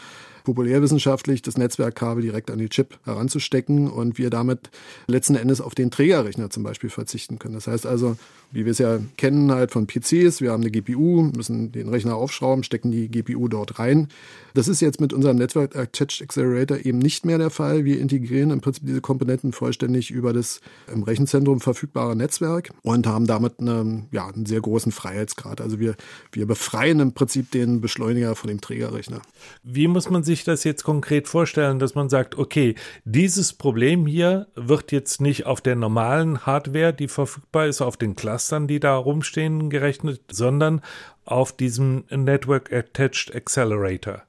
populärwissenschaftlich 0.44 1.42
das 1.42 1.58
Netzwerkkabel 1.58 2.22
direkt 2.22 2.50
an 2.50 2.58
die 2.58 2.70
Chip 2.70 2.98
heranzustecken 3.04 3.90
und 3.90 4.16
wir 4.16 4.30
damit 4.30 4.70
letzten 5.06 5.34
Endes 5.34 5.60
auf 5.60 5.74
den 5.74 5.90
Trägerrechner 5.90 6.48
zum 6.48 6.62
Beispiel 6.62 6.88
verzichten 6.88 7.38
können. 7.38 7.54
Das 7.54 7.66
heißt 7.66 7.84
also, 7.84 8.16
wie 8.50 8.64
wir 8.64 8.72
es 8.72 8.78
ja 8.78 8.98
kennen 9.18 9.52
halt 9.52 9.72
von 9.72 9.86
PCs, 9.86 10.40
wir 10.40 10.52
haben 10.52 10.62
eine 10.62 10.70
GPU, 10.70 11.30
müssen 11.36 11.70
den 11.72 11.90
Rechner 11.90 12.16
aufschrauben, 12.16 12.64
stecken 12.64 12.90
die 12.90 13.08
GPU 13.08 13.48
dort 13.48 13.78
rein. 13.78 14.08
Das 14.54 14.68
ist 14.68 14.80
jetzt 14.80 15.00
mit 15.02 15.12
unserem 15.12 15.36
Network 15.36 15.76
Attached 15.76 16.22
Accelerator 16.22 16.78
eben 16.82 16.98
nicht 16.98 17.26
mehr 17.26 17.36
der 17.36 17.50
Fall. 17.50 17.84
Wir 17.84 18.00
integrieren 18.00 18.50
im 18.50 18.62
Prinzip 18.62 18.86
diese 18.86 19.02
Komponenten 19.02 19.52
vollständig 19.52 20.10
über 20.10 20.32
das 20.32 20.60
im 20.90 21.02
Rechenzentrum 21.02 21.60
verfügbare 21.60 22.16
Netzwerk 22.16 22.70
und 22.82 23.06
haben 23.06 23.26
damit 23.26 23.60
eine, 23.60 24.06
ja, 24.12 24.28
einen 24.28 24.46
sehr 24.46 24.62
großen 24.62 24.92
Freiheitsgrad. 24.92 25.60
Also 25.60 25.78
wir, 25.78 25.94
wir 26.32 26.46
befreien 26.46 27.00
im 27.00 27.14
Prinzip 27.14 27.50
den 27.50 27.80
Beschleuniger 27.80 28.34
von 28.34 28.48
dem 28.48 28.60
Trägerrechner. 28.60 29.22
Wie 29.62 29.88
muss 29.88 30.10
man 30.10 30.22
sich 30.22 30.44
das 30.44 30.64
jetzt 30.64 30.84
konkret 30.84 31.28
vorstellen, 31.28 31.78
dass 31.78 31.94
man 31.94 32.08
sagt, 32.08 32.36
okay, 32.38 32.74
dieses 33.04 33.52
Problem 33.52 34.06
hier 34.06 34.48
wird 34.54 34.92
jetzt 34.92 35.20
nicht 35.20 35.46
auf 35.46 35.60
der 35.60 35.76
normalen 35.76 36.46
Hardware, 36.46 36.92
die 36.92 37.08
verfügbar 37.08 37.66
ist, 37.66 37.80
auf 37.80 37.96
den 37.96 38.16
Clustern, 38.16 38.66
die 38.68 38.80
da 38.80 38.96
rumstehen, 38.96 39.70
gerechnet, 39.70 40.22
sondern 40.30 40.80
auf 41.24 41.56
diesem 41.56 42.04
Network 42.10 42.72
Attached 42.72 43.34
Accelerator? 43.34 44.27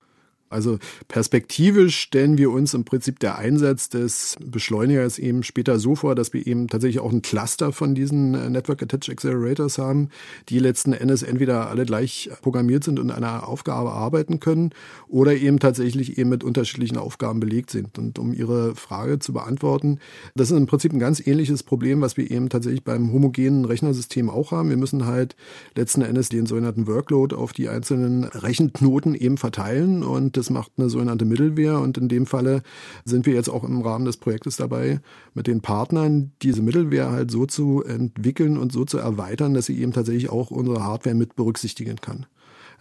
Also 0.49 0.79
perspektivisch 1.07 1.99
stellen 1.99 2.37
wir 2.37 2.51
uns 2.51 2.73
im 2.73 2.83
Prinzip 2.83 3.19
der 3.19 3.37
Einsatz 3.37 3.89
des 3.89 4.35
Beschleunigers 4.43 5.19
eben 5.19 5.43
später 5.43 5.79
so 5.79 5.95
vor, 5.95 6.15
dass 6.15 6.33
wir 6.33 6.45
eben 6.45 6.67
tatsächlich 6.67 7.01
auch 7.01 7.11
ein 7.11 7.21
Cluster 7.21 7.71
von 7.71 7.93
diesen 7.93 8.33
äh, 8.33 8.49
Network 8.49 8.81
Attached 8.81 9.09
Accelerators 9.09 9.77
haben, 9.77 10.09
die 10.49 10.57
letzten 10.57 10.93
Endes 10.93 11.21
entweder 11.21 11.69
alle 11.69 11.85
gleich 11.85 12.31
programmiert 12.41 12.83
sind 12.83 12.99
und 12.99 13.11
einer 13.11 13.47
Aufgabe 13.47 13.91
arbeiten 13.91 14.39
können 14.39 14.71
oder 15.07 15.35
eben 15.35 15.59
tatsächlich 15.59 16.17
eben 16.17 16.29
mit 16.29 16.43
unterschiedlichen 16.43 16.97
Aufgaben 16.97 17.39
belegt 17.39 17.69
sind. 17.69 17.99
Und 17.99 18.17
um 18.17 18.33
Ihre 18.33 18.75
Frage 18.75 19.19
zu 19.19 19.33
beantworten, 19.33 19.99
das 20.35 20.49
ist 20.49 20.57
im 20.57 20.65
Prinzip 20.65 20.93
ein 20.93 20.99
ganz 20.99 21.25
ähnliches 21.25 21.61
Problem, 21.61 22.01
was 22.01 22.17
wir 22.17 22.29
eben 22.29 22.49
tatsächlich 22.49 22.83
beim 22.83 23.13
homogenen 23.13 23.65
Rechnersystem 23.65 24.29
auch 24.29 24.51
haben. 24.51 24.69
Wir 24.69 24.77
müssen 24.77 25.05
halt 25.05 25.35
letzten 25.75 26.01
Endes 26.01 26.29
den 26.29 26.47
sogenannten 26.47 26.87
Workload 26.87 27.35
auf 27.35 27.53
die 27.53 27.69
einzelnen 27.69 28.23
Rechenknoten 28.23 29.13
eben 29.13 29.37
verteilen 29.37 30.01
und 30.01 30.38
das 30.39 30.49
macht 30.49 30.71
eine 30.77 30.89
sogenannte 30.89 31.25
Mittelwehr 31.25 31.79
und 31.79 31.97
in 31.97 32.07
dem 32.07 32.25
Falle 32.25 32.63
sind 33.05 33.25
wir 33.25 33.33
jetzt 33.33 33.49
auch 33.49 33.63
im 33.63 33.81
Rahmen 33.81 34.05
des 34.05 34.17
Projektes 34.17 34.57
dabei, 34.57 35.01
mit 35.33 35.47
den 35.47 35.61
Partnern 35.61 36.31
diese 36.41 36.61
Mittelwehr 36.61 37.11
halt 37.11 37.29
so 37.29 37.45
zu 37.45 37.83
entwickeln 37.83 38.57
und 38.57 38.71
so 38.71 38.85
zu 38.85 38.97
erweitern, 38.97 39.53
dass 39.53 39.65
sie 39.65 39.79
eben 39.79 39.93
tatsächlich 39.93 40.29
auch 40.29 40.49
unsere 40.49 40.83
Hardware 40.83 41.15
mit 41.15 41.35
berücksichtigen 41.35 41.97
kann. 41.97 42.25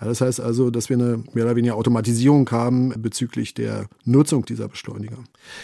Das 0.01 0.21
heißt 0.21 0.41
also, 0.41 0.71
dass 0.71 0.89
wir 0.89 0.97
eine 0.97 1.25
mehr 1.33 1.45
oder 1.45 1.57
weniger 1.57 1.75
Automatisierung 1.75 2.49
haben 2.51 2.95
bezüglich 3.03 3.55
der 3.55 3.89
Nutzung 4.05 4.45
dieser 4.45 4.69
Beschleuniger. 4.69 5.19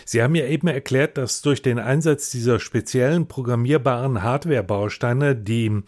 Sie 0.05 0.23
haben 0.23 0.35
ja 0.35 0.47
eben 0.47 0.67
erklärt, 0.67 1.17
dass 1.19 1.43
durch 1.43 1.63
den 1.63 1.79
Einsatz 1.79 2.31
dieser 2.31 2.59
speziellen 2.59 3.27
programmierbaren 3.27 4.23
Hardware-Bausteine 4.23 5.37
die 5.37 5.83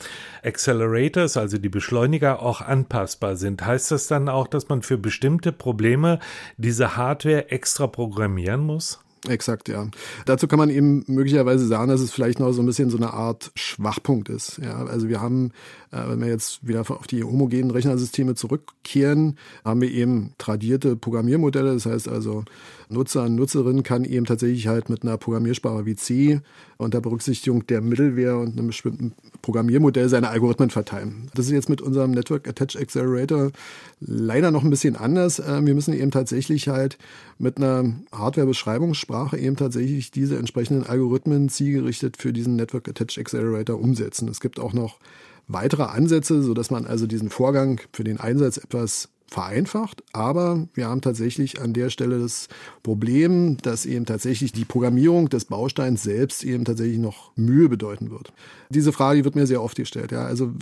Accelerators, 0.45 1.37
also 1.37 1.59
die 1.59 1.69
Beschleuniger, 1.69 2.41
auch 2.41 2.61
anpassbar 2.61 3.37
sind. 3.37 3.65
Heißt 3.65 3.91
das 3.91 4.07
dann 4.07 4.29
auch, 4.29 4.47
dass 4.47 4.69
man 4.69 4.83
für 4.83 4.99
bestimmte 4.99 5.53
Probleme 5.53 6.21
diese 6.57 6.97
Hardware 6.97 7.51
extra 7.51 7.87
programmieren 7.87 8.61
muss? 8.61 9.01
Exakt, 9.29 9.69
ja. 9.69 9.89
Dazu 10.25 10.47
kann 10.47 10.59
man 10.59 10.71
eben 10.71 11.05
möglicherweise 11.07 11.67
sagen, 11.67 11.91
dass 11.91 12.01
es 12.01 12.13
vielleicht 12.13 12.39
noch 12.39 12.53
so 12.53 12.63
ein 12.63 12.67
bisschen 12.67 12.91
so 12.91 12.97
eine 12.97 13.13
Art 13.13 13.51
Schwachpunkt 13.55 14.29
ist. 14.29 14.61
Ja, 14.63 14.85
also 14.85 15.09
wir 15.09 15.21
haben, 15.21 15.53
äh, 15.91 16.09
wenn 16.09 16.21
wir 16.21 16.29
jetzt 16.29 16.67
wieder 16.67 16.81
auf 16.81 17.07
die 17.07 17.25
homogenen 17.25 17.71
Rechnersysteme 17.71 18.35
zurückkehren, 18.35 19.37
haben 19.65 19.81
wir 19.81 19.91
eben 19.91 20.33
tradierte 20.39 20.97
Programmiermodelle. 20.97 21.75
Das 21.75 21.87
heißt 21.87 22.09
also, 22.09 22.45
Nutzer 22.89 23.25
und 23.25 23.35
Nutzerin 23.35 23.83
kann 23.83 24.05
eben 24.05 24.27
tatsächlich 24.27 24.69
halt 24.69 24.91
mit 24.91 25.03
einer 25.03 25.17
Programmiersprache 25.17 25.87
wie 25.87 25.97
C 25.97 26.41
unter 26.77 27.01
Berücksichtigung 27.01 27.67
der 27.67 27.81
Mittelwehr 27.81 28.37
und 28.37 28.53
einem 28.53 28.69
bestimmten 28.69 29.13
Programmiermodell 29.43 30.09
seine 30.09 30.29
Algorithmen 30.29 30.71
verteilen. 30.71 31.31
Das 31.35 31.47
ist 31.47 31.53
jetzt 31.53 31.69
mit 31.69 31.81
unserem 31.81 32.13
Network 32.13 32.47
Attached 32.47 32.81
Accelerator 32.81 33.51
leider 33.99 34.51
noch 34.51 34.63
ein 34.63 34.71
bisschen 34.71 34.95
anders. 34.95 35.41
Äh, 35.41 35.65
wir 35.65 35.75
müssen 35.75 35.95
eben 35.95 36.13
tatsächlich 36.13 36.69
halt 36.69 36.97
mit 37.39 37.57
einer 37.57 37.93
Hardware-Beschreibungssprache 38.13 39.06
Sprache 39.07 39.39
eben 39.39 39.55
tatsächlich 39.55 40.11
diese 40.11 40.37
entsprechenden 40.37 40.85
Algorithmen 40.85 41.49
zielgerichtet 41.49 42.17
für 42.17 42.33
diesen 42.33 42.57
Network 42.57 42.89
Attached 42.89 43.19
Accelerator 43.19 43.79
umsetzen. 43.81 44.29
Es 44.29 44.41
gibt 44.41 44.59
auch 44.59 44.73
noch 44.73 44.99
weitere 45.47 45.85
Ansätze, 45.85 46.43
so 46.43 46.55
dass 46.55 46.73
man 46.73 46.87
also 46.87 47.07
diesen 47.07 47.31
Vorgang 47.31 47.81
für 47.93 48.03
den 48.03 48.19
Einsatz 48.19 48.57
etwas 48.57 49.09
vereinfacht, 49.29 50.03
aber 50.13 50.67
wir 50.75 50.89
haben 50.89 51.03
tatsächlich 51.03 51.61
an 51.61 51.73
der 51.73 51.91
Stelle 51.91 52.19
das 52.19 52.49
Problem, 52.83 53.59
dass 53.59 53.87
eben 53.87 54.07
tatsächlich 54.07 54.51
die 54.51 54.65
Programmierung 54.65 55.29
des 55.29 55.45
Bausteins 55.45 56.03
selbst 56.03 56.43
eben 56.43 56.65
tatsächlich 56.65 56.99
noch 56.99 57.31
Mühe 57.37 57.69
bedeuten 57.69 58.11
wird. 58.11 58.33
Diese 58.71 58.93
Frage 58.93 59.25
wird 59.25 59.37
mir 59.37 59.47
sehr 59.47 59.63
oft 59.63 59.77
gestellt. 59.77 60.11
Ja, 60.11 60.27
also 60.27 60.53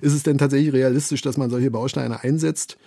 ist 0.00 0.14
es 0.14 0.22
denn 0.22 0.38
tatsächlich 0.38 0.72
realistisch, 0.72 1.20
dass 1.20 1.36
man 1.36 1.50
solche 1.50 1.70
Bausteine 1.70 2.22
einsetzt? 2.22 2.78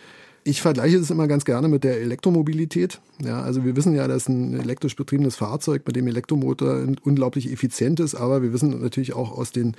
Ich 0.45 0.62
vergleiche 0.62 0.97
es 0.97 1.09
immer 1.09 1.27
ganz 1.27 1.45
gerne 1.45 1.69
mit 1.69 1.85
der 1.85 2.01
Elektromobilität. 2.01 3.00
Ja, 3.23 3.41
also 3.41 3.63
wir 3.63 3.77
wissen 3.77 3.95
ja, 3.95 4.09
dass 4.09 4.27
ein 4.27 4.59
elektrisch 4.59 4.95
betriebenes 4.95 5.38
Fahrzeug 5.38 5.83
mit 5.88 5.95
dem 5.95 6.05
Elektromotor 6.07 6.85
unglaublich 7.03 7.50
effizient 7.50 8.01
ist, 8.01 8.15
aber 8.15 8.41
wir 8.41 8.51
wissen 8.51 8.81
natürlich 8.81 9.13
auch 9.13 9.31
aus 9.31 9.53
den 9.53 9.75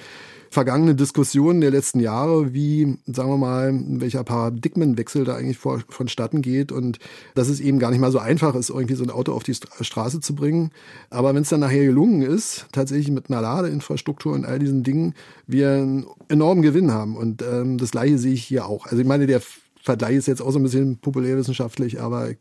vergangenen 0.49 0.97
Diskussionen 0.97 1.61
der 1.61 1.71
letzten 1.71 2.01
Jahre, 2.01 2.55
wie, 2.55 2.97
sagen 3.07 3.29
wir 3.29 3.37
mal, 3.37 3.79
welcher 4.01 4.25
Paradigmenwechsel 4.25 5.25
da 5.25 5.35
eigentlich 5.35 5.59
vor, 5.59 5.83
vonstatten 5.89 6.41
geht 6.41 6.73
und 6.73 6.99
dass 7.35 7.49
es 7.49 7.61
eben 7.61 7.79
gar 7.79 7.91
nicht 7.91 8.01
mal 8.01 8.13
so 8.13 8.21
einfach 8.21 8.55
ist, 8.55 8.71
irgendwie 8.71 8.95
so 8.95 9.05
ein 9.05 9.11
Auto 9.11 9.33
auf 9.33 9.43
die 9.43 9.55
Straße 9.55 10.21
zu 10.21 10.35
bringen. 10.35 10.71
Aber 11.11 11.35
wenn 11.35 11.43
es 11.43 11.51
dann 11.51 11.61
nachher 11.61 11.85
gelungen 11.85 12.23
ist, 12.23 12.69
tatsächlich 12.73 13.11
mit 13.11 13.29
einer 13.29 13.43
Ladeinfrastruktur 13.43 14.33
und 14.33 14.47
all 14.47 14.59
diesen 14.59 14.83
Dingen, 14.83 15.15
wir 15.47 15.73
einen 15.73 16.07
enormen 16.29 16.63
Gewinn 16.63 16.93
haben. 16.93 17.17
Und 17.17 17.43
ähm, 17.43 17.77
das 17.77 17.91
gleiche 17.91 18.17
sehe 18.17 18.33
ich 18.33 18.45
hier 18.45 18.67
auch. 18.67 18.87
Also 18.87 18.99
ich 18.99 19.07
meine, 19.07 19.27
der 19.27 19.43
Vergleich 19.85 20.17
ist 20.17 20.29
jetzt 20.29 20.41
auch 20.41 20.51
so 20.51 20.59
ein 20.59 20.63
bisschen 20.63 20.97
populärwissenschaftlich, 20.97 22.01
aber 22.01 22.31
ich 22.31 22.39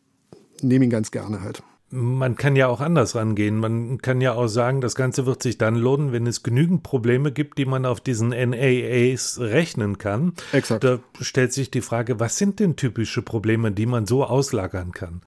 nehme 0.61 0.85
ihn 0.85 0.89
ganz 0.89 1.11
gerne 1.11 1.41
halt. 1.41 1.61
Man 1.89 2.37
kann 2.37 2.55
ja 2.55 2.67
auch 2.69 2.79
anders 2.79 3.15
rangehen. 3.15 3.59
Man 3.59 3.97
kann 3.97 4.21
ja 4.21 4.33
auch 4.33 4.47
sagen, 4.47 4.79
das 4.79 4.95
Ganze 4.95 5.25
wird 5.25 5.43
sich 5.43 5.57
dann 5.57 5.75
lohnen, 5.75 6.13
wenn 6.13 6.25
es 6.25 6.41
genügend 6.41 6.83
Probleme 6.83 7.33
gibt, 7.33 7.57
die 7.57 7.65
man 7.65 7.85
auf 7.85 7.99
diesen 7.99 8.29
NAAs 8.29 9.41
rechnen 9.41 9.97
kann. 9.97 10.33
Exakt. 10.53 10.85
Da 10.85 10.99
stellt 11.19 11.51
sich 11.51 11.69
die 11.69 11.81
Frage, 11.81 12.21
was 12.21 12.37
sind 12.37 12.61
denn 12.61 12.77
typische 12.77 13.21
Probleme, 13.21 13.73
die 13.73 13.87
man 13.87 14.07
so 14.07 14.23
auslagern 14.23 14.93
kann? 14.93 15.21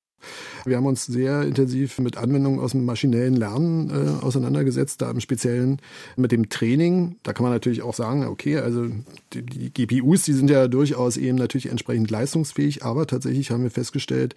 Wir 0.64 0.76
haben 0.76 0.86
uns 0.86 1.06
sehr 1.06 1.42
intensiv 1.42 1.98
mit 1.98 2.16
Anwendungen 2.16 2.58
aus 2.58 2.72
dem 2.72 2.84
maschinellen 2.84 3.36
Lernen 3.36 3.90
äh, 3.90 4.24
auseinandergesetzt, 4.24 5.00
da 5.00 5.10
im 5.10 5.20
Speziellen 5.20 5.80
mit 6.16 6.32
dem 6.32 6.48
Training. 6.48 7.16
Da 7.22 7.32
kann 7.32 7.44
man 7.44 7.52
natürlich 7.52 7.82
auch 7.82 7.94
sagen, 7.94 8.26
okay, 8.26 8.58
also 8.58 8.86
die, 9.32 9.42
die 9.42 9.72
GPUs, 9.72 10.22
die 10.24 10.32
sind 10.32 10.50
ja 10.50 10.66
durchaus 10.66 11.16
eben 11.16 11.38
natürlich 11.38 11.70
entsprechend 11.70 12.10
leistungsfähig, 12.10 12.84
aber 12.84 13.06
tatsächlich 13.06 13.50
haben 13.50 13.62
wir 13.62 13.70
festgestellt, 13.70 14.34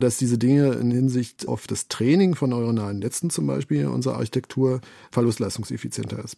dass 0.00 0.18
diese 0.18 0.38
Dinge 0.38 0.72
in 0.72 0.90
Hinsicht 0.90 1.46
auf 1.46 1.66
das 1.66 1.88
Training 1.88 2.34
von 2.34 2.50
neuronalen 2.50 2.98
Netzen 2.98 3.30
zum 3.30 3.46
Beispiel 3.46 3.86
unserer 3.86 4.16
Architektur 4.16 4.80
verlustleistungseffizienter 5.12 6.22
ist. 6.24 6.36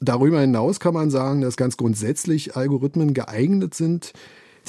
Darüber 0.00 0.40
hinaus 0.40 0.80
kann 0.80 0.94
man 0.94 1.10
sagen, 1.10 1.42
dass 1.42 1.56
ganz 1.56 1.76
grundsätzlich 1.76 2.56
Algorithmen 2.56 3.14
geeignet 3.14 3.74
sind, 3.74 4.14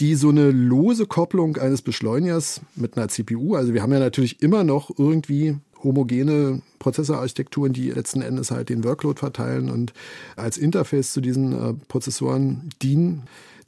die 0.01 0.15
so 0.15 0.29
eine 0.29 0.49
lose 0.49 1.05
Kopplung 1.05 1.57
eines 1.57 1.83
Beschleunigers 1.83 2.61
mit 2.75 2.97
einer 2.97 3.07
CPU, 3.07 3.55
also 3.55 3.73
wir 3.73 3.83
haben 3.83 3.93
ja 3.93 3.99
natürlich 3.99 4.41
immer 4.41 4.63
noch 4.63 4.89
irgendwie 4.97 5.57
homogene 5.83 6.61
Prozessorarchitekturen, 6.79 7.71
die 7.71 7.91
letzten 7.91 8.21
Endes 8.21 8.49
halt 8.49 8.69
den 8.69 8.83
Workload 8.83 9.19
verteilen 9.19 9.69
und 9.69 9.93
als 10.35 10.57
Interface 10.57 11.13
zu 11.13 11.21
diesen 11.21 11.53
äh, 11.53 11.73
Prozessoren 11.87 12.69
dienen, 12.81 13.23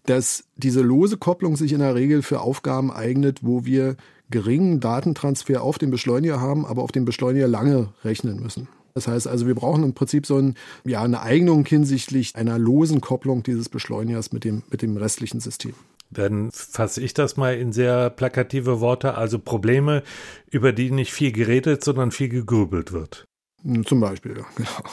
dass 0.06 0.46
diese 0.58 0.82
lose 0.82 1.18
Kopplung 1.18 1.56
sich 1.56 1.72
in 1.72 1.80
der 1.80 1.96
Regel 1.96 2.24
für 2.24 2.42
Aufgaben 2.42 2.92
eignet, 2.92 3.44
wo 3.44 3.66
wir 3.66 3.96
geringen 4.32 4.80
Datentransfer 4.80 5.62
auf 5.62 5.78
den 5.78 5.92
Beschleuniger 5.92 6.42
haben, 6.42 6.66
aber 6.66 6.82
auf 6.82 6.92
den 6.92 7.06
Beschleuniger 7.06 7.48
lange 7.48 7.90
rechnen 8.04 8.42
müssen. 8.42 8.68
Das 8.96 9.08
heißt 9.08 9.28
also, 9.28 9.48
wir 9.48 9.56
brauchen 9.56 9.84
im 9.84 9.94
Prinzip 9.94 10.26
so 10.26 10.38
ein, 10.38 10.56
ja, 10.84 11.02
eine 11.02 11.22
Eignung 11.22 11.66
hinsichtlich 11.66 12.36
einer 12.36 12.60
losen 12.60 13.02
Kopplung 13.02 13.44
dieses 13.44 13.70
Beschleunigers 13.70 14.32
mit 14.32 14.44
dem, 14.44 14.64
mit 14.70 14.82
dem 14.82 14.98
restlichen 14.98 15.40
System. 15.40 15.74
Dann 16.14 16.52
fasse 16.52 17.02
ich 17.02 17.14
das 17.14 17.38
mal 17.38 17.56
in 17.56 17.74
sehr 17.74 18.10
plakative 18.10 18.80
Worte, 18.80 19.16
also 19.16 19.40
Probleme, 19.40 20.04
über 20.50 20.72
die 20.72 20.92
nicht 20.92 21.14
viel 21.14 21.32
geredet, 21.32 21.84
sondern 21.84 22.12
viel 22.12 22.30
gegrübelt 22.30 22.94
wird. 22.94 23.28
Hm, 23.64 23.86
zum 23.86 24.00
Beispiel, 24.00 24.38
ja, 24.38 24.46
genau. 24.56 24.90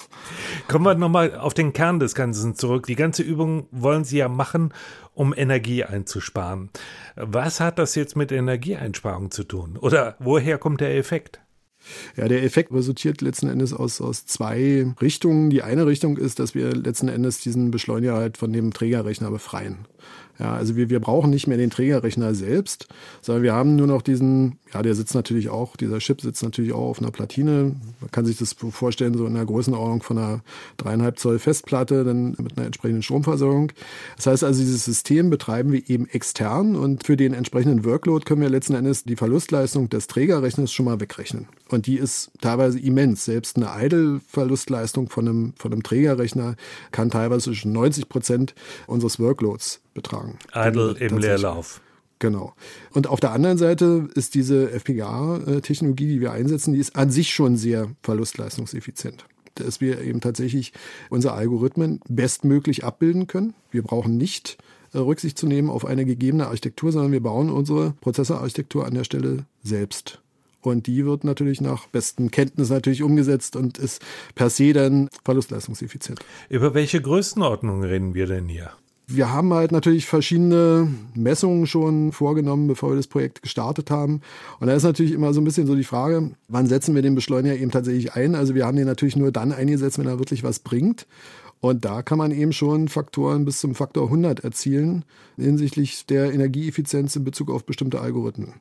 Kommen 0.69 0.85
wir 0.85 0.95
nochmal 0.95 1.37
auf 1.37 1.55
den 1.55 1.73
Kern 1.73 1.99
des 1.99 2.15
Ganzen 2.15 2.55
zurück. 2.55 2.87
Die 2.87 2.97
ganze 2.97 3.23
Übung 3.23 3.67
wollen 3.71 4.05
Sie 4.05 4.19
ja 4.19 4.29
machen, 4.29 4.73
um 5.15 5.35
Energie 5.37 5.85
einzusparen. 5.85 6.71
Was 7.17 7.61
hat 7.61 7.79
das 7.79 7.95
jetzt 7.95 8.17
mit 8.17 8.33
Energieeinsparung 8.33 9.31
zu 9.31 9.45
tun? 9.45 9.77
Oder 9.77 10.17
woher 10.19 10.59
kommt 10.59 10.81
der 10.81 10.97
Effekt? 10.97 11.41
Ja, 12.17 12.29
der 12.29 12.43
Effekt 12.43 12.73
resultiert 12.73 13.21
letzten 13.21 13.49
Endes 13.49 13.73
aus, 13.73 14.01
aus 14.01 14.27
zwei 14.27 14.93
Richtungen. 15.01 15.51
Die 15.51 15.63
eine 15.63 15.87
Richtung 15.87 16.17
ist, 16.17 16.39
dass 16.39 16.55
wir 16.55 16.75
letzten 16.75 17.09
Endes 17.09 17.41
diesen 17.41 17.71
Beschleuniger 17.71 18.15
halt 18.15 18.37
von 18.37 18.53
dem 18.53 18.73
Trägerrechner 18.73 19.31
befreien. 19.31 19.79
Ja, 20.41 20.55
also 20.55 20.75
wir, 20.75 20.89
wir 20.89 21.01
brauchen 21.01 21.29
nicht 21.29 21.47
mehr 21.47 21.59
den 21.59 21.69
Trägerrechner 21.69 22.35
selbst, 22.35 22.89
sondern 23.21 23.43
wir 23.43 23.53
haben 23.53 23.77
nur 23.77 23.87
noch 23.87 24.01
diesen, 24.01 24.59
ja, 24.73 24.81
der 24.81 24.95
sitzt 24.95 25.15
natürlich 25.15 25.51
auch, 25.51 25.77
dieser 25.77 25.99
Chip 25.99 26.23
sitzt 26.23 26.43
natürlich 26.43 26.73
auch 26.73 26.89
auf 26.89 26.99
einer 26.99 27.11
Platine. 27.11 27.77
Man 28.01 28.11
kann 28.11 28.25
sich 28.25 28.39
das 28.39 28.57
vorstellen, 28.71 29.13
so 29.19 29.27
in 29.27 29.35
der 29.35 29.45
Größenordnung 29.45 30.03
von 30.03 30.17
einer 30.17 30.41
dreieinhalb 30.79 31.19
Zoll 31.19 31.39
Festplatte, 31.39 32.05
dann 32.05 32.37
mit 32.39 32.57
einer 32.57 32.65
entsprechenden 32.65 33.03
Stromversorgung. 33.03 33.73
Das 34.17 34.29
heißt 34.29 34.43
also, 34.43 34.61
dieses 34.61 34.83
System 34.83 35.29
betreiben 35.29 35.73
wir 35.73 35.91
eben 35.91 36.07
extern 36.07 36.75
und 36.75 37.05
für 37.05 37.19
den 37.19 37.35
entsprechenden 37.35 37.85
Workload 37.85 38.25
können 38.25 38.41
wir 38.41 38.49
letzten 38.49 38.75
Endes 38.75 39.05
die 39.05 39.17
Verlustleistung 39.17 39.91
des 39.91 40.07
Trägerrechners 40.07 40.73
schon 40.73 40.87
mal 40.87 41.01
wegrechnen. 41.01 41.49
Und 41.71 41.87
die 41.87 41.97
ist 41.97 42.33
teilweise 42.41 42.79
immens. 42.79 43.25
Selbst 43.25 43.57
eine 43.57 43.71
Idle-Verlustleistung 43.85 45.09
von 45.09 45.29
einem, 45.29 45.53
von 45.57 45.73
einem 45.73 45.83
Trägerrechner 45.83 46.57
kann 46.91 47.11
teilweise 47.11 47.45
zwischen 47.45 47.73
90 47.73 48.09
Prozent 48.09 48.55
unseres 48.87 49.21
Workloads 49.21 49.81
betragen. 49.95 50.39
Idle 50.55 50.97
im 50.99 51.19
Leerlauf. 51.19 51.81
Genau. 52.19 52.55
Und 52.93 53.07
auf 53.07 53.21
der 53.21 53.33
anderen 53.33 53.57
Seite 53.57 54.09
ist 54.15 54.35
diese 54.35 54.71
FPGA-Technologie, 54.71 56.07
die 56.07 56.21
wir 56.21 56.33
einsetzen, 56.33 56.75
die 56.75 56.81
ist 56.81 56.95
an 56.95 57.11
sich 57.11 57.31
schon 57.31 57.57
sehr 57.57 57.89
verlustleistungseffizient. 58.03 59.25
Dass 59.55 59.81
wir 59.81 60.01
eben 60.03 60.21
tatsächlich 60.21 60.73
unsere 61.09 61.35
Algorithmen 61.35 62.01
bestmöglich 62.09 62.85
abbilden 62.85 63.27
können. 63.27 63.55
Wir 63.71 63.83
brauchen 63.83 64.17
nicht 64.17 64.59
äh, 64.93 64.99
Rücksicht 64.99 65.39
zu 65.39 65.47
nehmen 65.47 65.71
auf 65.71 65.85
eine 65.85 66.05
gegebene 66.05 66.47
Architektur, 66.47 66.93
sondern 66.93 67.13
wir 67.13 67.23
bauen 67.23 67.51
unsere 67.51 67.93
Prozessorarchitektur 68.01 68.87
an 68.87 68.95
der 68.95 69.05
Stelle 69.05 69.47
selbst. 69.63 70.21
Und 70.63 70.87
die 70.87 71.07
wird 71.07 71.25
natürlich 71.25 71.61
nach 71.61 71.87
besten 71.87 72.31
Kenntnis 72.31 72.71
natürlich 72.71 73.03
umgesetzt 73.03 73.57
und 73.57 73.79
ist 73.79 74.03
per 74.35 74.51
se 74.51 74.73
dann 74.73 75.09
verlustleistungseffizient. 75.25 76.21
Über 76.49 76.75
welche 76.75 77.01
Größenordnung 77.01 77.83
reden 77.83 78.15
wir 78.15 78.27
denn 78.27 78.49
hier? 78.49 78.73
Wir 79.13 79.33
haben 79.33 79.53
halt 79.53 79.73
natürlich 79.73 80.07
verschiedene 80.07 80.89
Messungen 81.15 81.67
schon 81.67 82.13
vorgenommen, 82.13 82.69
bevor 82.69 82.91
wir 82.91 82.97
das 82.97 83.09
Projekt 83.09 83.43
gestartet 83.43 83.91
haben. 83.91 84.21
Und 84.61 84.69
da 84.69 84.75
ist 84.75 84.85
natürlich 84.85 85.11
immer 85.11 85.33
so 85.35 85.41
ein 85.41 85.45
bisschen 85.45 85.67
so 85.67 85.75
die 85.75 85.83
Frage, 85.83 86.31
wann 86.47 86.69
setzen 86.69 86.95
wir 86.95 87.03
den 87.03 87.17
Beschleuniger 87.17 87.57
eben 87.57 87.73
tatsächlich 87.73 88.13
ein? 88.13 88.37
Also 88.37 88.55
wir 88.55 88.67
haben 88.67 88.77
den 88.77 88.87
natürlich 88.87 89.17
nur 89.17 89.33
dann 89.33 89.51
eingesetzt, 89.51 89.99
wenn 89.99 90.07
er 90.07 90.21
wirklich 90.21 90.45
was 90.45 90.61
bringt. 90.61 91.09
Und 91.61 91.85
da 91.85 92.03
kann 92.03 92.17
man 92.17 92.31
eben 92.31 92.53
schon 92.53 92.89
Faktoren 92.89 93.45
bis 93.45 93.61
zum 93.61 93.75
Faktor 93.75 94.05
100 94.05 94.41
erzielen 94.41 95.05
hinsichtlich 95.37 96.07
der 96.07 96.33
Energieeffizienz 96.33 97.15
in 97.17 97.25
Bezug 97.25 97.51
auf 97.51 97.65
bestimmte 97.65 98.01
Algorithmen. 98.01 98.55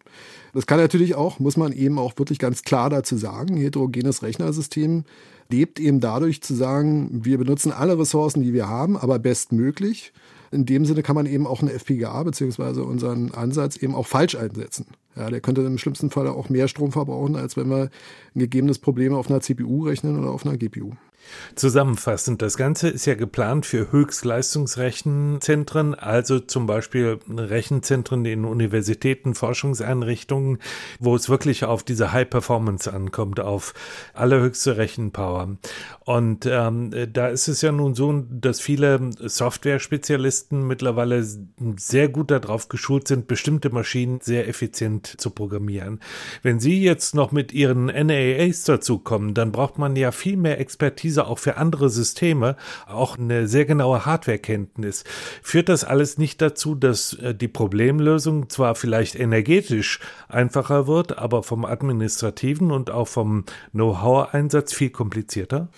Das 0.53 0.65
kann 0.65 0.79
natürlich 0.79 1.15
auch, 1.15 1.39
muss 1.39 1.55
man 1.55 1.71
eben 1.71 1.97
auch 1.97 2.17
wirklich 2.17 2.39
ganz 2.39 2.63
klar 2.63 2.89
dazu 2.89 3.15
sagen, 3.15 3.55
heterogenes 3.55 4.21
Rechnersystem 4.21 5.05
lebt 5.49 5.79
eben 5.79 5.99
dadurch 6.01 6.41
zu 6.41 6.53
sagen, 6.53 7.21
wir 7.23 7.37
benutzen 7.37 7.71
alle 7.71 7.97
Ressourcen, 7.97 8.43
die 8.43 8.53
wir 8.53 8.67
haben, 8.67 8.97
aber 8.97 9.17
bestmöglich. 9.17 10.11
In 10.51 10.65
dem 10.65 10.83
Sinne 10.85 11.01
kann 11.01 11.15
man 11.15 11.25
eben 11.25 11.47
auch 11.47 11.61
eine 11.61 11.71
FPGA 11.71 12.23
beziehungsweise 12.23 12.83
unseren 12.83 13.31
Ansatz 13.31 13.77
eben 13.77 13.95
auch 13.95 14.07
falsch 14.07 14.35
einsetzen. 14.35 14.87
Ja, 15.15 15.29
der 15.29 15.41
könnte 15.41 15.61
im 15.61 15.77
schlimmsten 15.77 16.11
Fall 16.11 16.27
auch 16.27 16.49
mehr 16.49 16.67
Strom 16.67 16.91
verbrauchen, 16.91 17.35
als 17.35 17.55
wenn 17.55 17.69
wir 17.69 17.89
ein 18.35 18.39
gegebenes 18.39 18.79
Problem 18.79 19.13
auf 19.13 19.29
einer 19.29 19.41
CPU 19.41 19.83
rechnen 19.83 20.19
oder 20.19 20.31
auf 20.31 20.45
einer 20.45 20.57
GPU. 20.57 20.91
Zusammenfassend, 21.55 22.41
das 22.41 22.57
Ganze 22.57 22.89
ist 22.89 23.05
ja 23.05 23.15
geplant 23.15 23.65
für 23.65 23.91
Höchstleistungsrechenzentren, 23.91 25.95
also 25.95 26.39
zum 26.39 26.65
Beispiel 26.65 27.19
Rechenzentren 27.29 28.25
in 28.25 28.45
Universitäten, 28.45 29.35
Forschungseinrichtungen, 29.35 30.59
wo 30.99 31.15
es 31.15 31.29
wirklich 31.29 31.65
auf 31.65 31.83
diese 31.83 32.13
High 32.13 32.29
Performance 32.29 32.91
ankommt, 32.91 33.39
auf 33.39 33.73
allerhöchste 34.13 34.77
Rechenpower. 34.77 35.57
Und 36.05 36.45
ähm, 36.45 36.91
da 37.13 37.27
ist 37.27 37.47
es 37.47 37.61
ja 37.61 37.71
nun 37.71 37.93
so, 37.93 38.25
dass 38.29 38.61
viele 38.61 39.11
Software-Spezialisten 39.19 40.65
mittlerweile 40.65 41.25
sehr 41.77 42.09
gut 42.09 42.31
darauf 42.31 42.69
geschult 42.69 43.07
sind, 43.07 43.27
bestimmte 43.27 43.69
Maschinen 43.69 44.19
sehr 44.21 44.47
effizient 44.47 45.05
zu 45.05 45.29
programmieren. 45.29 45.99
Wenn 46.41 46.59
Sie 46.59 46.81
jetzt 46.81 47.13
noch 47.13 47.31
mit 47.31 47.53
Ihren 47.53 47.85
NAAs 47.85 48.63
dazukommen, 48.63 49.33
dann 49.33 49.51
braucht 49.51 49.77
man 49.77 49.95
ja 49.95 50.11
viel 50.11 50.37
mehr 50.37 50.59
Expertise 50.59 51.08
auch 51.17 51.39
für 51.39 51.57
andere 51.57 51.89
Systeme, 51.89 52.55
auch 52.87 53.17
eine 53.17 53.47
sehr 53.47 53.65
genaue 53.65 54.05
Hardwarekenntnis. 54.05 55.03
Führt 55.41 55.69
das 55.69 55.83
alles 55.83 56.17
nicht 56.17 56.41
dazu, 56.41 56.75
dass 56.75 57.13
äh, 57.13 57.33
die 57.33 57.47
Problemlösung 57.47 58.49
zwar 58.49 58.75
vielleicht 58.75 59.15
energetisch 59.15 59.99
einfacher 60.27 60.87
wird, 60.87 61.17
aber 61.17 61.43
vom 61.43 61.65
administrativen 61.65 62.71
und 62.71 62.91
auch 62.91 63.07
vom 63.07 63.45
Know-how-Einsatz 63.71 64.73
viel 64.73 64.89
komplizierter? 64.89 65.69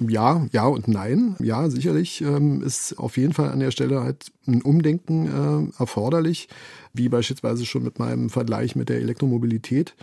Ja, 0.00 0.46
ja 0.50 0.66
und 0.66 0.88
nein. 0.88 1.36
Ja, 1.38 1.68
sicherlich 1.70 2.20
ähm, 2.20 2.62
ist 2.62 2.98
auf 2.98 3.16
jeden 3.16 3.32
Fall 3.32 3.50
an 3.50 3.60
der 3.60 3.70
Stelle 3.70 4.02
halt 4.02 4.26
ein 4.46 4.62
Umdenken 4.62 5.72
äh, 5.76 5.80
erforderlich 5.80 6.48
wie 6.94 7.08
beispielsweise 7.08 7.66
schon 7.66 7.82
mit 7.82 7.98
meinem 7.98 8.30
Vergleich 8.30 8.76
mit 8.76 8.88
der 8.88 8.98
Elektromobilität. 8.98 9.94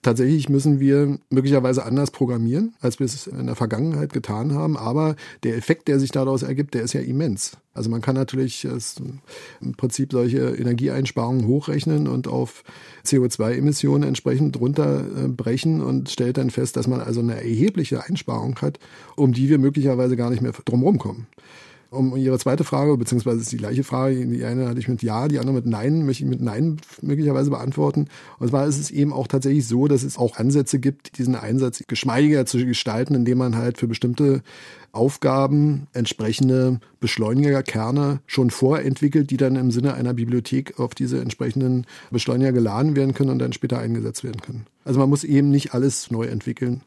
Tatsächlich 0.00 0.48
müssen 0.48 0.80
wir 0.80 1.18
möglicherweise 1.28 1.84
anders 1.84 2.10
programmieren, 2.10 2.74
als 2.80 2.98
wir 2.98 3.04
es 3.04 3.26
in 3.26 3.46
der 3.46 3.54
Vergangenheit 3.54 4.14
getan 4.14 4.54
haben, 4.54 4.76
aber 4.78 5.14
der 5.42 5.56
Effekt, 5.56 5.88
der 5.88 6.00
sich 6.00 6.10
daraus 6.10 6.42
ergibt, 6.42 6.72
der 6.72 6.82
ist 6.82 6.94
ja 6.94 7.02
immens. 7.02 7.58
Also 7.74 7.90
man 7.90 8.00
kann 8.00 8.14
natürlich 8.14 8.66
im 9.60 9.74
Prinzip 9.76 10.12
solche 10.12 10.38
Energieeinsparungen 10.38 11.46
hochrechnen 11.46 12.08
und 12.08 12.26
auf 12.26 12.64
CO2-Emissionen 13.04 14.08
entsprechend 14.08 14.58
runterbrechen 14.58 15.82
und 15.82 16.08
stellt 16.08 16.38
dann 16.38 16.50
fest, 16.50 16.76
dass 16.76 16.86
man 16.88 17.00
also 17.00 17.20
eine 17.20 17.36
erhebliche 17.36 18.02
Einsparung 18.04 18.58
hat, 18.62 18.78
um 19.16 19.32
die 19.32 19.50
wir 19.50 19.58
möglicherweise 19.58 20.16
gar 20.16 20.30
nicht 20.30 20.40
mehr 20.40 20.52
drumherum 20.64 20.98
kommen. 20.98 21.26
Um 21.90 22.14
Ihre 22.16 22.38
zweite 22.38 22.64
Frage, 22.64 22.94
beziehungsweise 22.98 23.40
ist 23.40 23.50
die 23.50 23.56
gleiche 23.56 23.82
Frage, 23.82 24.26
die 24.26 24.44
eine 24.44 24.68
hatte 24.68 24.78
ich 24.78 24.88
mit 24.88 25.02
Ja, 25.02 25.26
die 25.26 25.38
andere 25.38 25.54
mit 25.54 25.64
Nein, 25.64 26.04
möchte 26.04 26.22
ich 26.22 26.28
mit 26.28 26.42
Nein 26.42 26.76
möglicherweise 27.00 27.48
beantworten. 27.48 28.08
Und 28.38 28.48
zwar 28.48 28.66
ist 28.66 28.78
es 28.78 28.90
eben 28.90 29.10
auch 29.10 29.26
tatsächlich 29.26 29.66
so, 29.66 29.88
dass 29.88 30.02
es 30.02 30.18
auch 30.18 30.36
Ansätze 30.36 30.80
gibt, 30.80 31.16
diesen 31.16 31.34
Einsatz 31.34 31.82
geschmeidiger 31.86 32.44
zu 32.44 32.62
gestalten, 32.66 33.14
indem 33.14 33.38
man 33.38 33.56
halt 33.56 33.78
für 33.78 33.88
bestimmte 33.88 34.42
Aufgaben 34.92 35.86
entsprechende 35.94 36.80
Beschleunigerkerne 37.00 38.20
schon 38.26 38.50
vorentwickelt, 38.50 39.30
die 39.30 39.38
dann 39.38 39.56
im 39.56 39.70
Sinne 39.70 39.94
einer 39.94 40.12
Bibliothek 40.12 40.78
auf 40.78 40.94
diese 40.94 41.22
entsprechenden 41.22 41.86
Beschleuniger 42.10 42.52
geladen 42.52 42.96
werden 42.96 43.14
können 43.14 43.30
und 43.30 43.38
dann 43.38 43.54
später 43.54 43.78
eingesetzt 43.78 44.24
werden 44.24 44.42
können. 44.42 44.66
Also 44.84 45.00
man 45.00 45.08
muss 45.08 45.24
eben 45.24 45.50
nicht 45.50 45.72
alles 45.72 46.10
neu 46.10 46.24
entwickeln. 46.24 46.82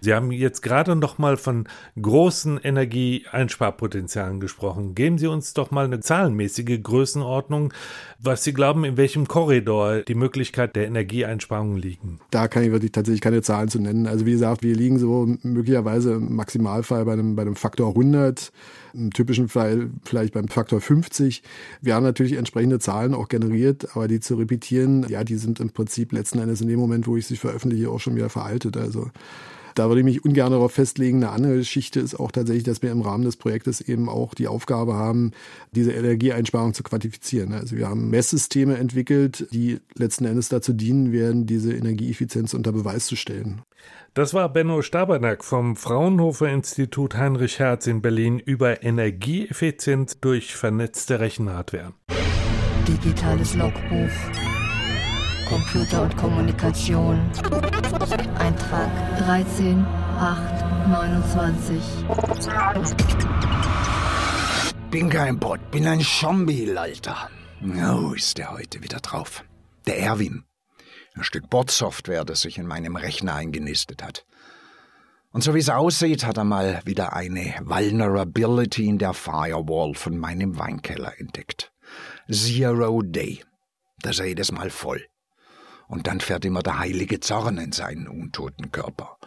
Sie 0.00 0.14
haben 0.14 0.32
jetzt 0.32 0.62
gerade 0.62 0.96
noch 0.96 1.18
mal 1.18 1.36
von 1.36 1.68
großen 2.00 2.58
Energieeinsparpotenzialen 2.58 4.40
gesprochen. 4.40 4.94
Geben 4.94 5.18
Sie 5.18 5.26
uns 5.26 5.54
doch 5.54 5.70
mal 5.70 5.84
eine 5.84 6.00
zahlenmäßige 6.00 6.82
Größenordnung, 6.82 7.72
was 8.18 8.44
Sie 8.44 8.52
glauben, 8.52 8.84
in 8.84 8.96
welchem 8.96 9.28
Korridor 9.28 10.00
die 10.00 10.14
Möglichkeit 10.14 10.76
der 10.76 10.86
Energieeinsparungen 10.86 11.76
liegen. 11.76 12.20
Da 12.30 12.48
kann 12.48 12.64
ich 12.64 12.70
wirklich 12.70 12.92
tatsächlich 12.92 13.20
keine 13.20 13.42
Zahlen 13.42 13.68
zu 13.68 13.80
nennen. 13.80 14.06
Also 14.06 14.26
wie 14.26 14.32
gesagt, 14.32 14.62
wir 14.62 14.74
liegen 14.74 14.98
so 14.98 15.26
möglicherweise 15.42 16.14
im 16.14 16.36
Maximalfall 16.36 17.04
bei 17.04 17.12
einem, 17.12 17.36
bei 17.36 17.42
einem 17.42 17.56
Faktor 17.56 17.88
100, 17.90 18.52
im 18.96 19.12
typischen 19.12 19.48
Fall 19.48 19.90
vielleicht 20.04 20.34
beim 20.34 20.48
Faktor 20.48 20.80
50. 20.80 21.42
Wir 21.80 21.94
haben 21.94 22.04
natürlich 22.04 22.32
entsprechende 22.32 22.78
Zahlen 22.78 23.14
auch 23.14 23.28
generiert, 23.28 23.94
aber 23.94 24.08
die 24.08 24.20
zu 24.20 24.36
repetieren, 24.36 25.06
ja, 25.08 25.22
die 25.22 25.36
sind 25.36 25.60
im 25.60 25.70
Prinzip 25.70 26.12
letzten 26.12 26.38
Endes 26.38 26.60
in 26.60 26.68
dem 26.68 26.78
Moment, 26.78 27.06
wo 27.06 27.16
ich 27.16 27.26
sie 27.26 27.36
veröffentliche, 27.36 27.90
auch 27.90 28.00
schon 28.00 28.16
wieder 28.16 28.30
veraltet. 28.30 28.76
Also 28.76 29.10
da 29.76 29.88
würde 29.88 30.00
ich 30.00 30.04
mich 30.04 30.24
ungern 30.24 30.50
darauf 30.50 30.72
festlegen. 30.72 31.18
Eine 31.22 31.32
andere 31.32 31.56
Geschichte 31.56 32.00
ist 32.00 32.18
auch 32.18 32.32
tatsächlich, 32.32 32.64
dass 32.64 32.82
wir 32.82 32.90
im 32.90 33.02
Rahmen 33.02 33.24
des 33.24 33.36
Projektes 33.36 33.80
eben 33.80 34.08
auch 34.08 34.34
die 34.34 34.48
Aufgabe 34.48 34.94
haben, 34.94 35.32
diese 35.72 35.92
Energieeinsparung 35.92 36.74
zu 36.74 36.82
quantifizieren. 36.82 37.52
Also 37.52 37.76
wir 37.76 37.88
haben 37.88 38.10
Messsysteme 38.10 38.76
entwickelt, 38.78 39.46
die 39.52 39.78
letzten 39.94 40.24
Endes 40.24 40.48
dazu 40.48 40.72
dienen 40.72 41.12
werden, 41.12 41.46
diese 41.46 41.74
Energieeffizienz 41.74 42.54
unter 42.54 42.72
Beweis 42.72 43.06
zu 43.06 43.16
stellen. 43.16 43.62
Das 44.14 44.32
war 44.32 44.48
Benno 44.50 44.80
Stabernack 44.80 45.44
vom 45.44 45.76
Fraunhofer 45.76 46.48
Institut 46.48 47.14
Heinrich 47.14 47.58
Herz 47.58 47.86
in 47.86 48.00
Berlin 48.00 48.38
über 48.38 48.82
Energieeffizienz 48.82 50.20
durch 50.20 50.56
vernetzte 50.56 51.20
Rechenhardware. 51.20 51.92
Digitales 52.88 53.54
Logbuch. 53.54 54.55
Computer 55.46 56.02
und 56.02 56.16
Kommunikation. 56.16 57.20
Eintrag 58.38 58.90
13 59.18 59.84
8 60.18 60.88
29. 60.88 61.82
Bin 64.90 65.08
kein 65.08 65.38
Bot, 65.38 65.70
bin 65.70 65.86
ein 65.86 66.00
Zombie, 66.00 66.76
Alter. 66.76 67.30
Oh, 67.62 68.12
ist 68.12 68.38
der 68.38 68.50
heute 68.52 68.82
wieder 68.82 68.98
drauf. 68.98 69.44
Der 69.86 69.98
Erwin. 70.00 70.44
Ein 71.14 71.22
Stück 71.22 71.48
Bot-Software, 71.48 72.24
das 72.24 72.40
sich 72.40 72.58
in 72.58 72.66
meinem 72.66 72.96
Rechner 72.96 73.36
eingenistet 73.36 74.02
hat. 74.02 74.26
Und 75.30 75.42
so 75.42 75.54
wie 75.54 75.60
es 75.60 75.70
aussieht, 75.70 76.24
hat 76.26 76.38
er 76.38 76.44
mal 76.44 76.80
wieder 76.84 77.12
eine 77.12 77.54
Vulnerability 77.62 78.86
in 78.86 78.98
der 78.98 79.14
Firewall 79.14 79.94
von 79.94 80.18
meinem 80.18 80.58
Weinkeller 80.58 81.12
entdeckt. 81.18 81.72
Zero 82.30 83.02
Day. 83.02 83.44
Da 84.00 84.10
ist 84.10 84.20
jedes 84.20 84.50
Mal 84.50 84.70
voll. 84.70 85.06
Und 85.88 86.06
dann 86.06 86.20
fährt 86.20 86.44
immer 86.44 86.62
der 86.62 86.78
heilige 86.78 87.20
Zorn 87.20 87.58
in 87.58 87.72
seinen 87.72 88.08
untoten 88.08 88.72
Körper. 88.72 89.18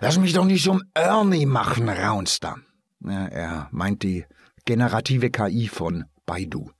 Lass 0.00 0.18
mich 0.18 0.32
doch 0.32 0.44
nicht 0.44 0.68
um 0.68 0.82
Ernie 0.94 1.46
machen, 1.46 1.88
raunst 1.88 2.44
er. 2.44 2.58
Ja, 3.00 3.26
er 3.26 3.68
meint 3.72 4.02
die 4.02 4.24
generative 4.64 5.30
KI 5.30 5.68
von 5.68 6.04
Baidu. 6.24 6.70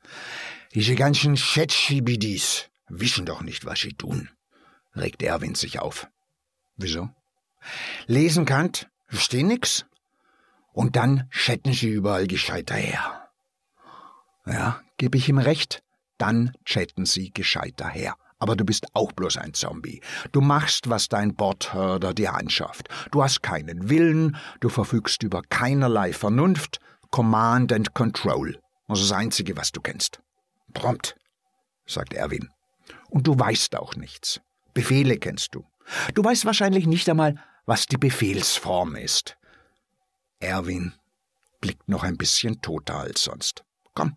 Diese 0.74 0.94
ganzen 0.94 1.34
Chatschibidis 1.36 2.70
wissen 2.88 3.26
doch 3.26 3.42
nicht, 3.42 3.64
was 3.64 3.80
sie 3.80 3.92
tun, 3.92 4.30
regt 4.96 5.22
Erwin 5.22 5.54
sich 5.54 5.80
auf. 5.80 6.08
Wieso? 6.76 7.08
Lesen 8.06 8.44
kannt, 8.44 8.88
verstehen 9.06 9.48
nix. 9.48 9.84
Und 10.72 10.96
dann 10.96 11.28
chatten 11.30 11.72
sie 11.72 11.88
überall 11.88 12.26
gescheiter 12.26 12.74
her. 12.74 13.28
Ja, 14.46 14.80
gebe 14.96 15.16
ich 15.16 15.28
ihm 15.28 15.38
recht, 15.38 15.82
dann 16.18 16.52
chatten 16.64 17.06
sie 17.06 17.32
gescheiter 17.32 17.88
her. 17.88 18.16
Aber 18.38 18.56
du 18.56 18.64
bist 18.64 18.86
auch 18.94 19.12
bloß 19.12 19.38
ein 19.38 19.54
Zombie. 19.54 20.00
Du 20.32 20.40
machst, 20.40 20.90
was 20.90 21.08
dein 21.08 21.34
Bordhörder 21.34 22.12
dir 22.14 22.34
anschafft. 22.34 22.88
Du 23.10 23.22
hast 23.22 23.42
keinen 23.42 23.88
Willen, 23.88 24.36
du 24.60 24.68
verfügst 24.68 25.22
über 25.22 25.42
keinerlei 25.42 26.12
Vernunft, 26.12 26.80
Command 27.10 27.72
and 27.72 27.94
Control. 27.94 28.60
Das 28.88 29.00
ist 29.00 29.10
das 29.10 29.18
Einzige, 29.18 29.56
was 29.56 29.72
du 29.72 29.80
kennst. 29.80 30.20
Prompt, 30.72 31.16
sagt 31.86 32.12
Erwin. 32.12 32.50
Und 33.08 33.26
du 33.26 33.38
weißt 33.38 33.76
auch 33.76 33.94
nichts. 33.94 34.40
Befehle 34.74 35.16
kennst 35.18 35.54
du. 35.54 35.64
Du 36.14 36.24
weißt 36.24 36.44
wahrscheinlich 36.44 36.86
nicht 36.86 37.08
einmal, 37.08 37.36
was 37.66 37.86
die 37.86 37.96
Befehlsform 37.96 38.96
ist. 38.96 39.36
Erwin 40.40 40.92
blickt 41.60 41.88
noch 41.88 42.02
ein 42.02 42.16
bisschen 42.16 42.60
toter 42.60 42.96
als 42.96 43.22
sonst. 43.22 43.64
Komm, 43.94 44.16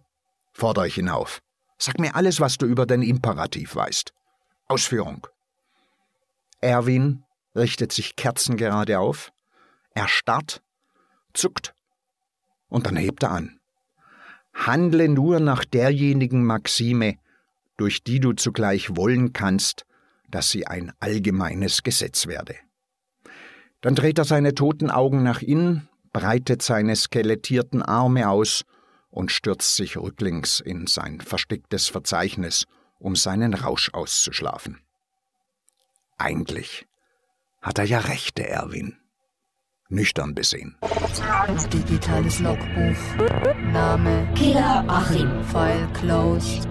fordere 0.51 0.87
ich 0.87 0.95
hinauf. 0.95 1.41
Sag 1.77 1.99
mir 1.99 2.15
alles, 2.15 2.39
was 2.39 2.57
du 2.57 2.65
über 2.65 2.85
den 2.85 3.01
Imperativ 3.01 3.75
weißt. 3.75 4.13
Ausführung. 4.67 5.27
Erwin 6.59 7.23
richtet 7.55 7.91
sich 7.91 8.15
kerzengerade 8.15 8.99
auf, 8.99 9.31
erstarrt, 9.91 10.61
zuckt 11.33 11.73
und 12.67 12.85
dann 12.85 12.95
hebt 12.95 13.23
er 13.23 13.31
an. 13.31 13.59
Handle 14.53 15.07
nur 15.07 15.39
nach 15.39 15.65
derjenigen 15.65 16.43
Maxime, 16.43 17.17
durch 17.77 18.03
die 18.03 18.19
du 18.19 18.33
zugleich 18.33 18.95
wollen 18.95 19.33
kannst, 19.33 19.85
dass 20.29 20.49
sie 20.49 20.65
ein 20.65 20.91
allgemeines 20.99 21.83
Gesetz 21.83 22.25
werde. 22.25 22.55
Dann 23.81 23.93
dreht 23.93 24.17
er 24.17 24.25
seine 24.25 24.55
toten 24.55 24.89
Augen 24.89 25.21
nach 25.21 25.41
innen, 25.43 25.87
breitet 26.11 26.63
seine 26.63 26.95
skelettierten 26.95 27.83
Arme 27.83 28.27
aus 28.27 28.65
und 29.17 29.31
stürzt 29.31 29.75
sich 29.75 29.97
rücklings 29.97 30.59
in 30.59 30.85
sein 30.85 31.21
verstecktes 31.21 31.87
Verzeichnis, 31.87 32.67
um 32.99 33.15
seinen 33.15 33.55
Rausch 33.55 33.89
auszuschlafen. 33.91 34.79
Eigentlich 36.19 36.85
hat 37.59 37.79
er 37.79 37.85
ja 37.85 37.97
recht, 37.97 38.37
der 38.37 38.51
Erwin. 38.51 38.95
Nüchtern 39.89 40.35
besehen. 40.35 40.77
Digitales 41.73 42.39
Logbuch. 42.39 43.25
Name 43.71 44.31
Killer 44.35 44.85
Achim. 44.87 45.43
File 45.45 45.87
closed. 45.93 46.67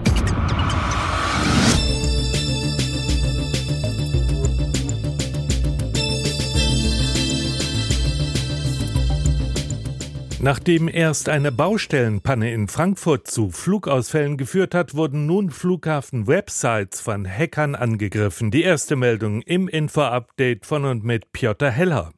Nachdem 10.47 10.87
erst 10.87 11.27
eine 11.27 11.51
Baustellenpanne 11.51 12.53
in 12.53 12.69
Frankfurt 12.69 13.27
zu 13.27 13.51
Flugausfällen 13.51 14.37
geführt 14.37 14.73
hat, 14.73 14.95
wurden 14.95 15.25
nun 15.25 15.49
Flughafen-Websites 15.49 17.01
von 17.01 17.27
Hackern 17.27 17.75
angegriffen. 17.75 18.49
Die 18.49 18.63
erste 18.63 18.95
Meldung 18.95 19.41
im 19.41 19.67
Info-Update 19.67 20.65
von 20.65 20.85
und 20.85 21.03
mit 21.03 21.33
Piotr 21.33 21.69
Heller. 21.69 22.13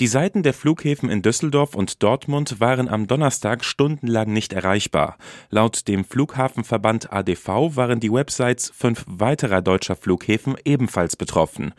Die 0.00 0.06
Seiten 0.06 0.42
der 0.42 0.54
Flughäfen 0.54 1.10
in 1.10 1.22
Düsseldorf 1.22 1.74
und 1.74 2.02
Dortmund 2.02 2.60
waren 2.60 2.88
am 2.88 3.06
Donnerstag 3.06 3.64
stundenlang 3.64 4.32
nicht 4.32 4.52
erreichbar. 4.52 5.16
Laut 5.50 5.88
dem 5.88 6.04
Flughafenverband 6.04 7.12
ADV 7.12 7.76
waren 7.76 8.00
die 8.00 8.12
Websites 8.12 8.72
fünf 8.74 9.04
weiterer 9.06 9.62
deutscher 9.62 9.96
Flughäfen 9.96 10.56
ebenfalls 10.64 11.16
betroffen. 11.16 11.74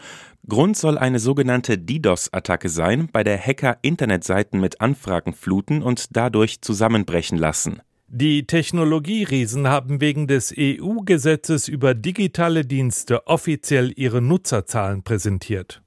Grund 0.47 0.75
soll 0.75 0.97
eine 0.97 1.19
sogenannte 1.19 1.77
DDoS-Attacke 1.77 2.69
sein, 2.69 3.09
bei 3.11 3.23
der 3.23 3.39
Hacker 3.39 3.77
Internetseiten 3.81 4.59
mit 4.59 4.81
Anfragen 4.81 5.33
fluten 5.33 5.83
und 5.83 6.15
dadurch 6.15 6.61
zusammenbrechen 6.61 7.37
lassen. 7.37 7.81
Die 8.13 8.45
Technologieriesen 8.45 9.69
haben 9.69 10.01
wegen 10.01 10.27
des 10.27 10.53
EU-Gesetzes 10.57 11.69
über 11.69 11.93
digitale 11.93 12.65
Dienste 12.65 13.25
offiziell 13.25 13.93
ihre 13.95 14.21
Nutzerzahlen 14.21 15.01
präsentiert. 15.01 15.81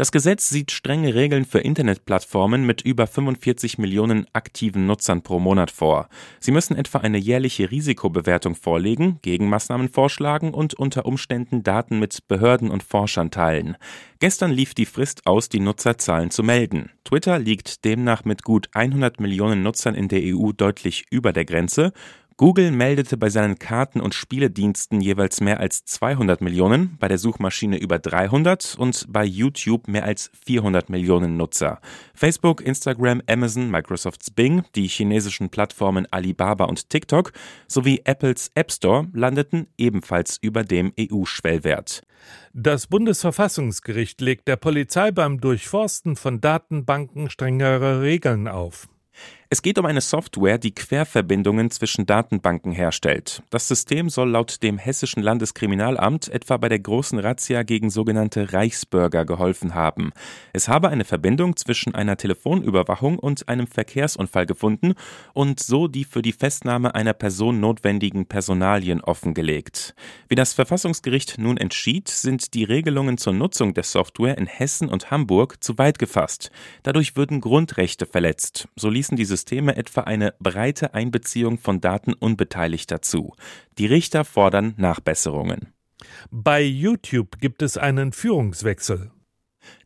Das 0.00 0.12
Gesetz 0.12 0.48
sieht 0.48 0.70
strenge 0.70 1.14
Regeln 1.14 1.44
für 1.44 1.58
Internetplattformen 1.58 2.64
mit 2.64 2.80
über 2.80 3.06
45 3.06 3.76
Millionen 3.76 4.26
aktiven 4.32 4.86
Nutzern 4.86 5.20
pro 5.20 5.38
Monat 5.40 5.70
vor. 5.70 6.08
Sie 6.38 6.52
müssen 6.52 6.74
etwa 6.74 7.00
eine 7.00 7.18
jährliche 7.18 7.70
Risikobewertung 7.70 8.54
vorlegen, 8.54 9.18
Gegenmaßnahmen 9.20 9.90
vorschlagen 9.90 10.54
und 10.54 10.72
unter 10.72 11.04
Umständen 11.04 11.62
Daten 11.64 11.98
mit 11.98 12.26
Behörden 12.28 12.70
und 12.70 12.82
Forschern 12.82 13.30
teilen. 13.30 13.76
Gestern 14.20 14.52
lief 14.52 14.72
die 14.72 14.86
Frist 14.86 15.26
aus, 15.26 15.50
die 15.50 15.60
Nutzerzahlen 15.60 16.30
zu 16.30 16.42
melden. 16.42 16.88
Twitter 17.04 17.38
liegt 17.38 17.84
demnach 17.84 18.24
mit 18.24 18.42
gut 18.42 18.70
100 18.72 19.20
Millionen 19.20 19.62
Nutzern 19.62 19.94
in 19.94 20.08
der 20.08 20.22
EU 20.24 20.52
deutlich 20.52 21.04
über 21.10 21.34
der 21.34 21.44
Grenze. 21.44 21.92
Google 22.40 22.70
meldete 22.70 23.18
bei 23.18 23.28
seinen 23.28 23.58
Karten- 23.58 24.00
und 24.00 24.14
Spielediensten 24.14 25.02
jeweils 25.02 25.42
mehr 25.42 25.60
als 25.60 25.84
200 25.84 26.40
Millionen, 26.40 26.96
bei 26.98 27.06
der 27.06 27.18
Suchmaschine 27.18 27.76
über 27.78 27.98
300 27.98 28.76
und 28.78 29.04
bei 29.10 29.26
YouTube 29.26 29.88
mehr 29.88 30.04
als 30.04 30.30
400 30.46 30.88
Millionen 30.88 31.36
Nutzer. 31.36 31.82
Facebook, 32.14 32.62
Instagram, 32.62 33.20
Amazon, 33.28 33.70
Microsofts 33.70 34.30
Bing, 34.30 34.62
die 34.74 34.86
chinesischen 34.86 35.50
Plattformen 35.50 36.06
Alibaba 36.10 36.64
und 36.64 36.88
TikTok 36.88 37.32
sowie 37.68 38.00
Apples 38.04 38.50
App 38.54 38.72
Store 38.72 39.06
landeten 39.12 39.66
ebenfalls 39.76 40.38
über 40.40 40.64
dem 40.64 40.94
EU-Schwellwert. 40.98 42.00
Das 42.54 42.86
Bundesverfassungsgericht 42.86 44.18
legt 44.22 44.48
der 44.48 44.56
Polizei 44.56 45.10
beim 45.10 45.42
Durchforsten 45.42 46.16
von 46.16 46.40
Datenbanken 46.40 47.28
strengere 47.28 48.00
Regeln 48.00 48.48
auf. 48.48 48.88
Es 49.52 49.62
geht 49.62 49.80
um 49.80 49.86
eine 49.86 50.00
Software, 50.00 50.58
die 50.58 50.72
Querverbindungen 50.72 51.72
zwischen 51.72 52.06
Datenbanken 52.06 52.70
herstellt. 52.70 53.42
Das 53.50 53.66
System 53.66 54.08
soll 54.08 54.30
laut 54.30 54.62
dem 54.62 54.78
Hessischen 54.78 55.24
Landeskriminalamt 55.24 56.28
etwa 56.28 56.56
bei 56.56 56.68
der 56.68 56.78
großen 56.78 57.18
Razzia 57.18 57.64
gegen 57.64 57.90
sogenannte 57.90 58.52
Reichsbürger 58.52 59.24
geholfen 59.24 59.74
haben. 59.74 60.12
Es 60.52 60.68
habe 60.68 60.88
eine 60.88 61.04
Verbindung 61.04 61.56
zwischen 61.56 61.96
einer 61.96 62.16
Telefonüberwachung 62.16 63.18
und 63.18 63.48
einem 63.48 63.66
Verkehrsunfall 63.66 64.46
gefunden 64.46 64.94
und 65.32 65.58
so 65.58 65.88
die 65.88 66.04
für 66.04 66.22
die 66.22 66.30
Festnahme 66.30 66.94
einer 66.94 67.12
Person 67.12 67.58
notwendigen 67.58 68.26
Personalien 68.26 69.00
offengelegt. 69.00 69.96
Wie 70.28 70.36
das 70.36 70.52
Verfassungsgericht 70.52 71.38
nun 71.38 71.56
entschied, 71.56 72.06
sind 72.06 72.54
die 72.54 72.62
Regelungen 72.62 73.18
zur 73.18 73.32
Nutzung 73.32 73.74
der 73.74 73.82
Software 73.82 74.38
in 74.38 74.46
Hessen 74.46 74.88
und 74.88 75.10
Hamburg 75.10 75.60
zu 75.60 75.76
weit 75.76 75.98
gefasst. 75.98 76.52
Dadurch 76.84 77.16
würden 77.16 77.40
Grundrechte 77.40 78.06
verletzt. 78.06 78.68
So 78.76 78.88
ließen 78.88 79.16
die 79.16 79.24
Systeme 79.40 79.74
etwa 79.76 80.02
eine 80.02 80.34
breite 80.38 80.92
Einbeziehung 80.92 81.56
von 81.56 81.80
Daten 81.80 82.12
Unbeteiligter 82.12 83.00
zu. 83.00 83.34
Die 83.78 83.86
Richter 83.86 84.26
fordern 84.26 84.74
Nachbesserungen. 84.76 85.72
Bei 86.30 86.60
YouTube 86.60 87.38
gibt 87.40 87.62
es 87.62 87.78
einen 87.78 88.12
Führungswechsel. 88.12 89.10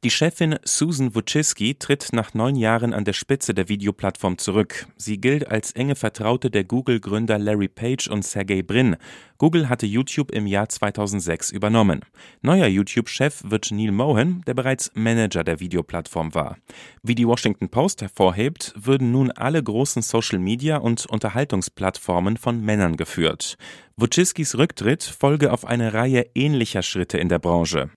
Die 0.04 0.10
Chefin 0.10 0.56
Susan 0.64 1.14
Wojcicki 1.14 1.76
tritt 1.76 2.12
nach 2.12 2.34
neun 2.34 2.56
Jahren 2.56 2.92
an 2.92 3.06
der 3.06 3.14
Spitze 3.14 3.54
der 3.54 3.70
Videoplattform 3.70 4.36
zurück. 4.36 4.86
Sie 4.98 5.18
gilt 5.18 5.50
als 5.50 5.72
enge 5.72 5.94
Vertraute 5.94 6.50
der 6.50 6.64
Google-Gründer 6.64 7.38
Larry 7.38 7.68
Page 7.68 8.08
und 8.08 8.22
Sergey 8.22 8.62
Brin. 8.62 8.96
Google 9.38 9.70
hatte 9.70 9.86
YouTube 9.86 10.30
im 10.30 10.46
Jahr 10.46 10.68
2006 10.68 11.50
übernommen. 11.52 12.02
Neuer 12.42 12.66
YouTube-Chef 12.66 13.44
wird 13.44 13.70
Neil 13.70 13.92
Mohan, 13.92 14.42
der 14.46 14.52
bereits 14.52 14.90
Manager 14.94 15.42
der 15.42 15.60
Videoplattform 15.60 16.34
war. 16.34 16.58
Wie 17.02 17.14
die 17.14 17.26
Washington 17.26 17.70
Post 17.70 18.02
hervorhebt, 18.02 18.74
würden 18.76 19.10
nun 19.10 19.30
alle 19.30 19.62
großen 19.62 20.02
Social-Media- 20.02 20.76
und 20.76 21.06
Unterhaltungsplattformen 21.06 22.36
von 22.36 22.60
Männern 22.60 22.96
geführt. 22.96 23.56
Wojcickis 23.96 24.58
Rücktritt 24.58 25.02
folge 25.02 25.50
auf 25.50 25.64
eine 25.64 25.94
Reihe 25.94 26.26
ähnlicher 26.34 26.82
Schritte 26.82 27.16
in 27.16 27.30
der 27.30 27.38
Branche. 27.38 27.90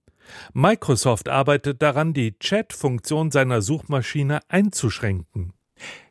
Microsoft 0.54 1.30
arbeitet 1.30 1.82
daran, 1.82 2.14
die 2.14 2.38
Chat-Funktion 2.40 3.32
seiner 3.32 3.62
Suchmaschine 3.62 4.40
einzuschränken. 4.50 5.54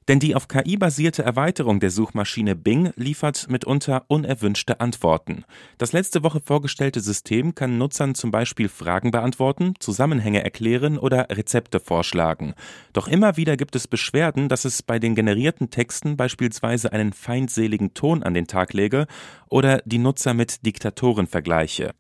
Denn 0.09 0.21
die 0.21 0.37
auf 0.37 0.47
KI 0.47 0.77
basierte 0.77 1.25
Erweiterung 1.25 1.81
der 1.81 1.91
Suchmaschine 1.91 2.55
Bing 2.55 2.93
liefert 2.95 3.49
mitunter 3.51 4.05
unerwünschte 4.07 4.79
Antworten. 4.79 5.45
Das 5.79 5.93
letzte 5.93 6.23
Woche 6.23 6.41
vorgestellte 6.41 7.01
System 7.01 7.57
kann 7.57 7.77
Nutzern 7.77 8.15
zum 8.15 8.31
Beispiel 8.31 8.69
Fragen 8.69 9.11
beantworten, 9.11 9.75
Zusammenhänge 9.81 10.45
erklären 10.45 10.97
oder 10.99 11.27
Rezepte 11.31 11.81
vorschlagen. 11.81 12.55
Doch 12.93 13.09
immer 13.09 13.37
wieder 13.37 13.57
gibt 13.57 13.75
es 13.75 13.89
Beschwerden, 13.89 14.49
dass 14.49 14.65
es 14.65 14.81
bei 14.85 15.01
den 15.01 15.17
generierten 15.17 15.71
Texten 15.71 16.17
beispielsweise 16.17 16.93
einen 16.93 17.13
feindseligen 17.13 17.95
Ton 17.95 18.23
an 18.23 18.35
den 18.35 18.47
Tag 18.47 18.75
lege 18.75 19.07
oder 19.49 19.83
die 19.87 19.99
Nutzer 19.99 20.35
mit 20.35 20.65
Diktatoren 20.65 21.27
vergleiche. 21.27 21.95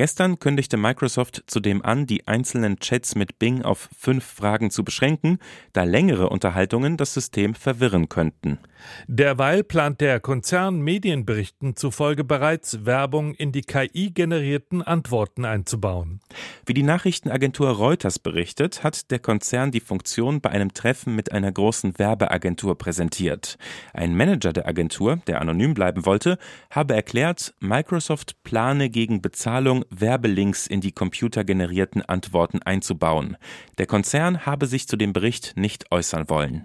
Gestern 0.00 0.38
kündigte 0.38 0.78
Microsoft 0.78 1.44
zudem 1.46 1.82
an, 1.82 2.06
die 2.06 2.26
einzelnen 2.26 2.78
Chats 2.78 3.16
mit 3.16 3.38
Bing 3.38 3.60
auf 3.60 3.90
fünf 3.94 4.24
Fragen 4.24 4.70
zu 4.70 4.82
beschränken, 4.82 5.38
da 5.74 5.82
längere 5.84 6.30
Unterhaltungen 6.30 6.96
das 6.96 7.12
System 7.12 7.54
verwirren 7.54 8.08
könnten. 8.08 8.58
Derweil 9.06 9.64
plant 9.64 10.00
der 10.00 10.20
Konzern 10.20 10.80
Medienberichten 10.80 11.76
zufolge 11.76 12.24
bereits 12.24 12.84
Werbung 12.84 13.34
in 13.34 13.52
die 13.52 13.62
KI-generierten 13.62 14.82
Antworten 14.82 15.44
einzubauen. 15.44 16.20
Wie 16.66 16.74
die 16.74 16.82
Nachrichtenagentur 16.82 17.70
Reuters 17.70 18.18
berichtet, 18.18 18.82
hat 18.82 19.10
der 19.10 19.18
Konzern 19.18 19.70
die 19.70 19.80
Funktion 19.80 20.40
bei 20.40 20.50
einem 20.50 20.72
Treffen 20.74 21.14
mit 21.14 21.32
einer 21.32 21.52
großen 21.52 21.98
Werbeagentur 21.98 22.78
präsentiert. 22.78 23.58
Ein 23.92 24.16
Manager 24.16 24.52
der 24.52 24.66
Agentur, 24.66 25.16
der 25.26 25.40
anonym 25.40 25.74
bleiben 25.74 26.06
wollte, 26.06 26.38
habe 26.70 26.94
erklärt, 26.94 27.54
Microsoft 27.60 28.42
plane 28.44 28.90
gegen 28.90 29.22
Bezahlung 29.22 29.84
Werbelinks 29.90 30.66
in 30.66 30.80
die 30.80 30.92
computergenerierten 30.92 32.02
Antworten 32.02 32.62
einzubauen. 32.62 33.36
Der 33.78 33.86
Konzern 33.86 34.46
habe 34.46 34.66
sich 34.66 34.88
zu 34.88 34.96
dem 34.96 35.12
Bericht 35.12 35.54
nicht 35.56 35.90
äußern 35.90 36.28
wollen. 36.28 36.64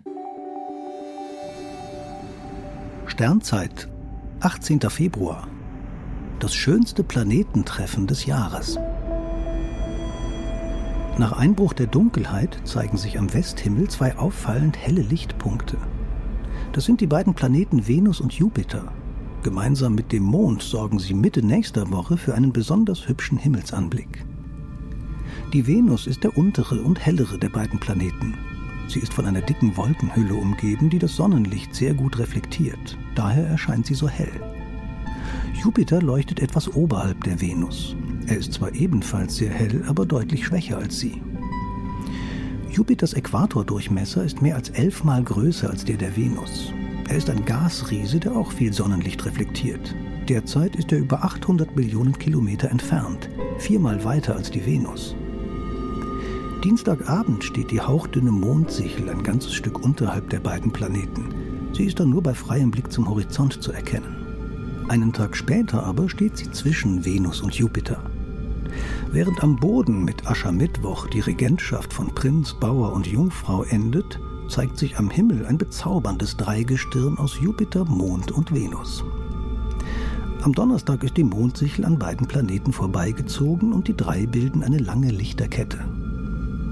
Sternzeit, 3.16 3.88
18. 4.42 4.82
Februar. 4.90 5.48
Das 6.40 6.54
schönste 6.54 7.02
Planetentreffen 7.02 8.08
des 8.08 8.26
Jahres. 8.26 8.78
Nach 11.18 11.32
Einbruch 11.32 11.72
der 11.72 11.88
Dunkelheit 11.88 12.60
zeigen 12.66 12.98
sich 12.98 13.18
am 13.18 13.34
Westhimmel 13.34 13.88
zwei 13.90 14.18
auffallend 14.18 14.78
helle 14.78 15.02
Lichtpunkte. 15.02 15.78
Das 16.74 16.84
sind 16.84 17.00
die 17.00 17.08
beiden 17.08 17.34
Planeten 17.34 17.88
Venus 17.88 18.20
und 18.20 18.34
Jupiter. 18.34 18.92
Gemeinsam 19.44 19.96
mit 19.96 20.12
dem 20.12 20.24
Mond 20.24 20.62
sorgen 20.62 21.00
sie 21.00 21.14
Mitte 21.14 21.42
nächster 21.42 21.90
Woche 21.92 22.18
für 22.18 22.36
einen 22.36 22.52
besonders 22.52 23.08
hübschen 23.08 23.38
Himmelsanblick. 23.38 24.26
Die 25.54 25.66
Venus 25.66 26.06
ist 26.06 26.26
der 26.26 26.38
untere 26.38 26.82
und 26.82 27.00
hellere 27.00 27.40
der 27.40 27.48
beiden 27.48 27.80
Planeten. 27.80 28.34
Sie 28.88 29.00
ist 29.00 29.14
von 29.14 29.26
einer 29.26 29.42
dicken 29.42 29.76
Wolkenhülle 29.76 30.36
umgeben, 30.36 30.90
die 30.90 31.00
das 31.00 31.16
Sonnenlicht 31.16 31.74
sehr 31.74 31.94
gut 31.94 32.20
reflektiert. 32.20 32.98
Daher 33.16 33.48
erscheint 33.48 33.86
sie 33.86 33.96
so 33.96 34.08
hell. 34.08 34.32
Jupiter 35.54 36.02
leuchtet 36.02 36.40
etwas 36.40 36.74
oberhalb 36.76 37.24
der 37.24 37.42
Venus. 37.42 37.96
Er 38.28 38.38
ist 38.38 38.54
zwar 38.54 38.74
ebenfalls 38.74 39.38
sehr 39.38 39.52
hell, 39.52 39.84
aber 39.88 40.06
deutlich 40.06 40.46
schwächer 40.46 40.78
als 40.78 41.00
sie. 41.00 41.22
Jupiters 42.70 43.14
Äquatordurchmesser 43.14 44.24
ist 44.24 44.42
mehr 44.42 44.56
als 44.56 44.70
elfmal 44.70 45.24
größer 45.24 45.70
als 45.70 45.86
der 45.86 45.98
der 45.98 46.16
Venus. 46.16 46.74
Er 47.08 47.18
ist 47.18 47.30
ein 47.30 47.46
Gasriese, 47.46 48.20
der 48.20 48.36
auch 48.36 48.52
viel 48.52 48.74
Sonnenlicht 48.74 49.26
reflektiert. 49.26 49.96
Derzeit 50.28 50.76
ist 50.76 50.92
er 50.92 50.98
über 50.98 51.24
800 51.24 51.76
Millionen 51.76 52.18
Kilometer 52.18 52.70
entfernt, 52.70 53.30
viermal 53.60 54.04
weiter 54.04 54.36
als 54.36 54.52
die 54.52 54.66
Venus. 54.66 55.16
Dienstagabend 56.66 57.44
steht 57.44 57.70
die 57.70 57.80
hauchdünne 57.80 58.32
Mondsichel 58.32 59.08
ein 59.10 59.22
ganzes 59.22 59.54
Stück 59.54 59.84
unterhalb 59.84 60.32
der 60.32 60.40
beiden 60.40 60.74
Planeten. 60.74 61.30
Sie 61.74 61.84
ist 61.84 62.00
dann 62.00 62.10
nur 62.10 62.24
bei 62.24 62.34
freiem 62.34 62.72
Blick 62.72 62.92
zum 62.92 63.08
Horizont 63.08 63.62
zu 63.62 63.72
erkennen. 63.72 64.16
Einen 64.88 65.14
Tag 65.14 65.38
später 65.38 65.84
aber 65.84 66.10
steht 66.10 66.38
sie 66.38 66.50
zwischen 66.50 67.06
Venus 67.06 67.42
und 67.42 67.54
Jupiter. 67.54 68.10
Während 69.12 69.44
am 69.44 69.58
Boden 69.58 70.04
mit 70.04 70.26
Aschermittwoch 70.26 71.06
die 71.06 71.20
Regentschaft 71.20 71.94
von 71.94 72.16
Prinz, 72.16 72.56
Bauer 72.56 72.94
und 72.94 73.06
Jungfrau 73.06 73.62
endet, 73.64 74.20
zeigt 74.50 74.80
sich 74.80 74.98
am 74.98 75.12
Himmel 75.12 75.46
ein 75.46 75.60
bezauberndes 75.60 76.36
Dreigestirn 76.36 77.20
aus 77.20 77.40
Jupiter, 77.40 77.86
Mond 77.86 78.32
und 78.32 78.52
Venus. 78.52 79.04
Am 80.42 80.52
Donnerstag 80.52 81.04
ist 81.04 81.16
die 81.16 81.24
Mondsichel 81.24 81.86
an 81.86 82.00
beiden 82.00 82.26
Planeten 82.26 82.74
vorbeigezogen 82.74 83.72
und 83.72 83.88
die 83.88 83.96
drei 83.96 84.26
bilden 84.26 84.64
eine 84.64 84.80
lange 84.80 85.12
Lichterkette. 85.12 85.86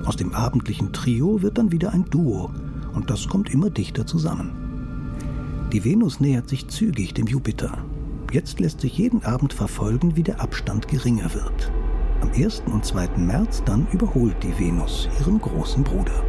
Aus 0.06 0.18
dem 0.18 0.34
abendlichen 0.34 0.92
Trio 0.92 1.42
wird 1.42 1.58
dann 1.58 1.72
wieder 1.72 1.94
ein 1.94 2.06
Duo 2.10 2.52
und 2.94 3.10
das 3.10 3.28
kommt 3.28 3.50
immer 3.54 3.70
dichter 3.70 4.06
zusammen. 4.06 4.52
Die 5.72 5.84
Venus 5.86 6.20
nähert 6.20 6.50
sich 6.50 6.68
zügig 6.68 7.14
dem 7.14 7.26
Jupiter. 7.26 7.78
Jetzt 8.32 8.60
lässt 8.60 8.82
sich 8.82 8.98
jeden 8.98 9.24
Abend 9.24 9.54
verfolgen, 9.54 10.16
wie 10.16 10.24
der 10.24 10.42
Abstand 10.42 10.88
geringer 10.88 11.34
wird. 11.34 11.72
Am 12.22 12.32
1. 12.32 12.64
und 12.72 12.86
2. 12.86 13.18
März 13.18 13.64
dann 13.66 13.88
überholt 13.92 14.36
die 14.44 14.58
Venus 14.60 15.08
ihren 15.20 15.40
großen 15.40 15.84
Bruder. 15.84 16.24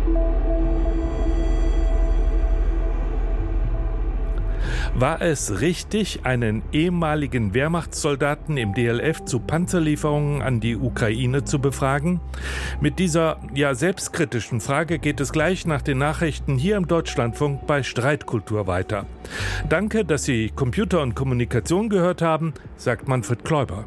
War 4.96 5.20
es 5.20 5.60
richtig, 5.60 6.20
einen 6.22 6.62
ehemaligen 6.70 7.52
Wehrmachtssoldaten 7.52 8.56
im 8.56 8.74
DLF 8.74 9.24
zu 9.24 9.40
Panzerlieferungen 9.40 10.40
an 10.40 10.60
die 10.60 10.76
Ukraine 10.76 11.42
zu 11.42 11.58
befragen? 11.58 12.20
Mit 12.80 13.00
dieser 13.00 13.40
ja 13.54 13.74
selbstkritischen 13.74 14.60
Frage 14.60 15.00
geht 15.00 15.18
es 15.18 15.32
gleich 15.32 15.66
nach 15.66 15.82
den 15.82 15.98
Nachrichten 15.98 16.56
hier 16.56 16.76
im 16.76 16.86
Deutschlandfunk 16.86 17.66
bei 17.66 17.82
Streitkultur 17.82 18.68
weiter. 18.68 19.06
Danke, 19.68 20.04
dass 20.04 20.22
Sie 20.22 20.50
Computer 20.54 21.02
und 21.02 21.16
Kommunikation 21.16 21.88
gehört 21.88 22.22
haben, 22.22 22.54
sagt 22.76 23.08
Manfred 23.08 23.44
Kläuber. 23.44 23.86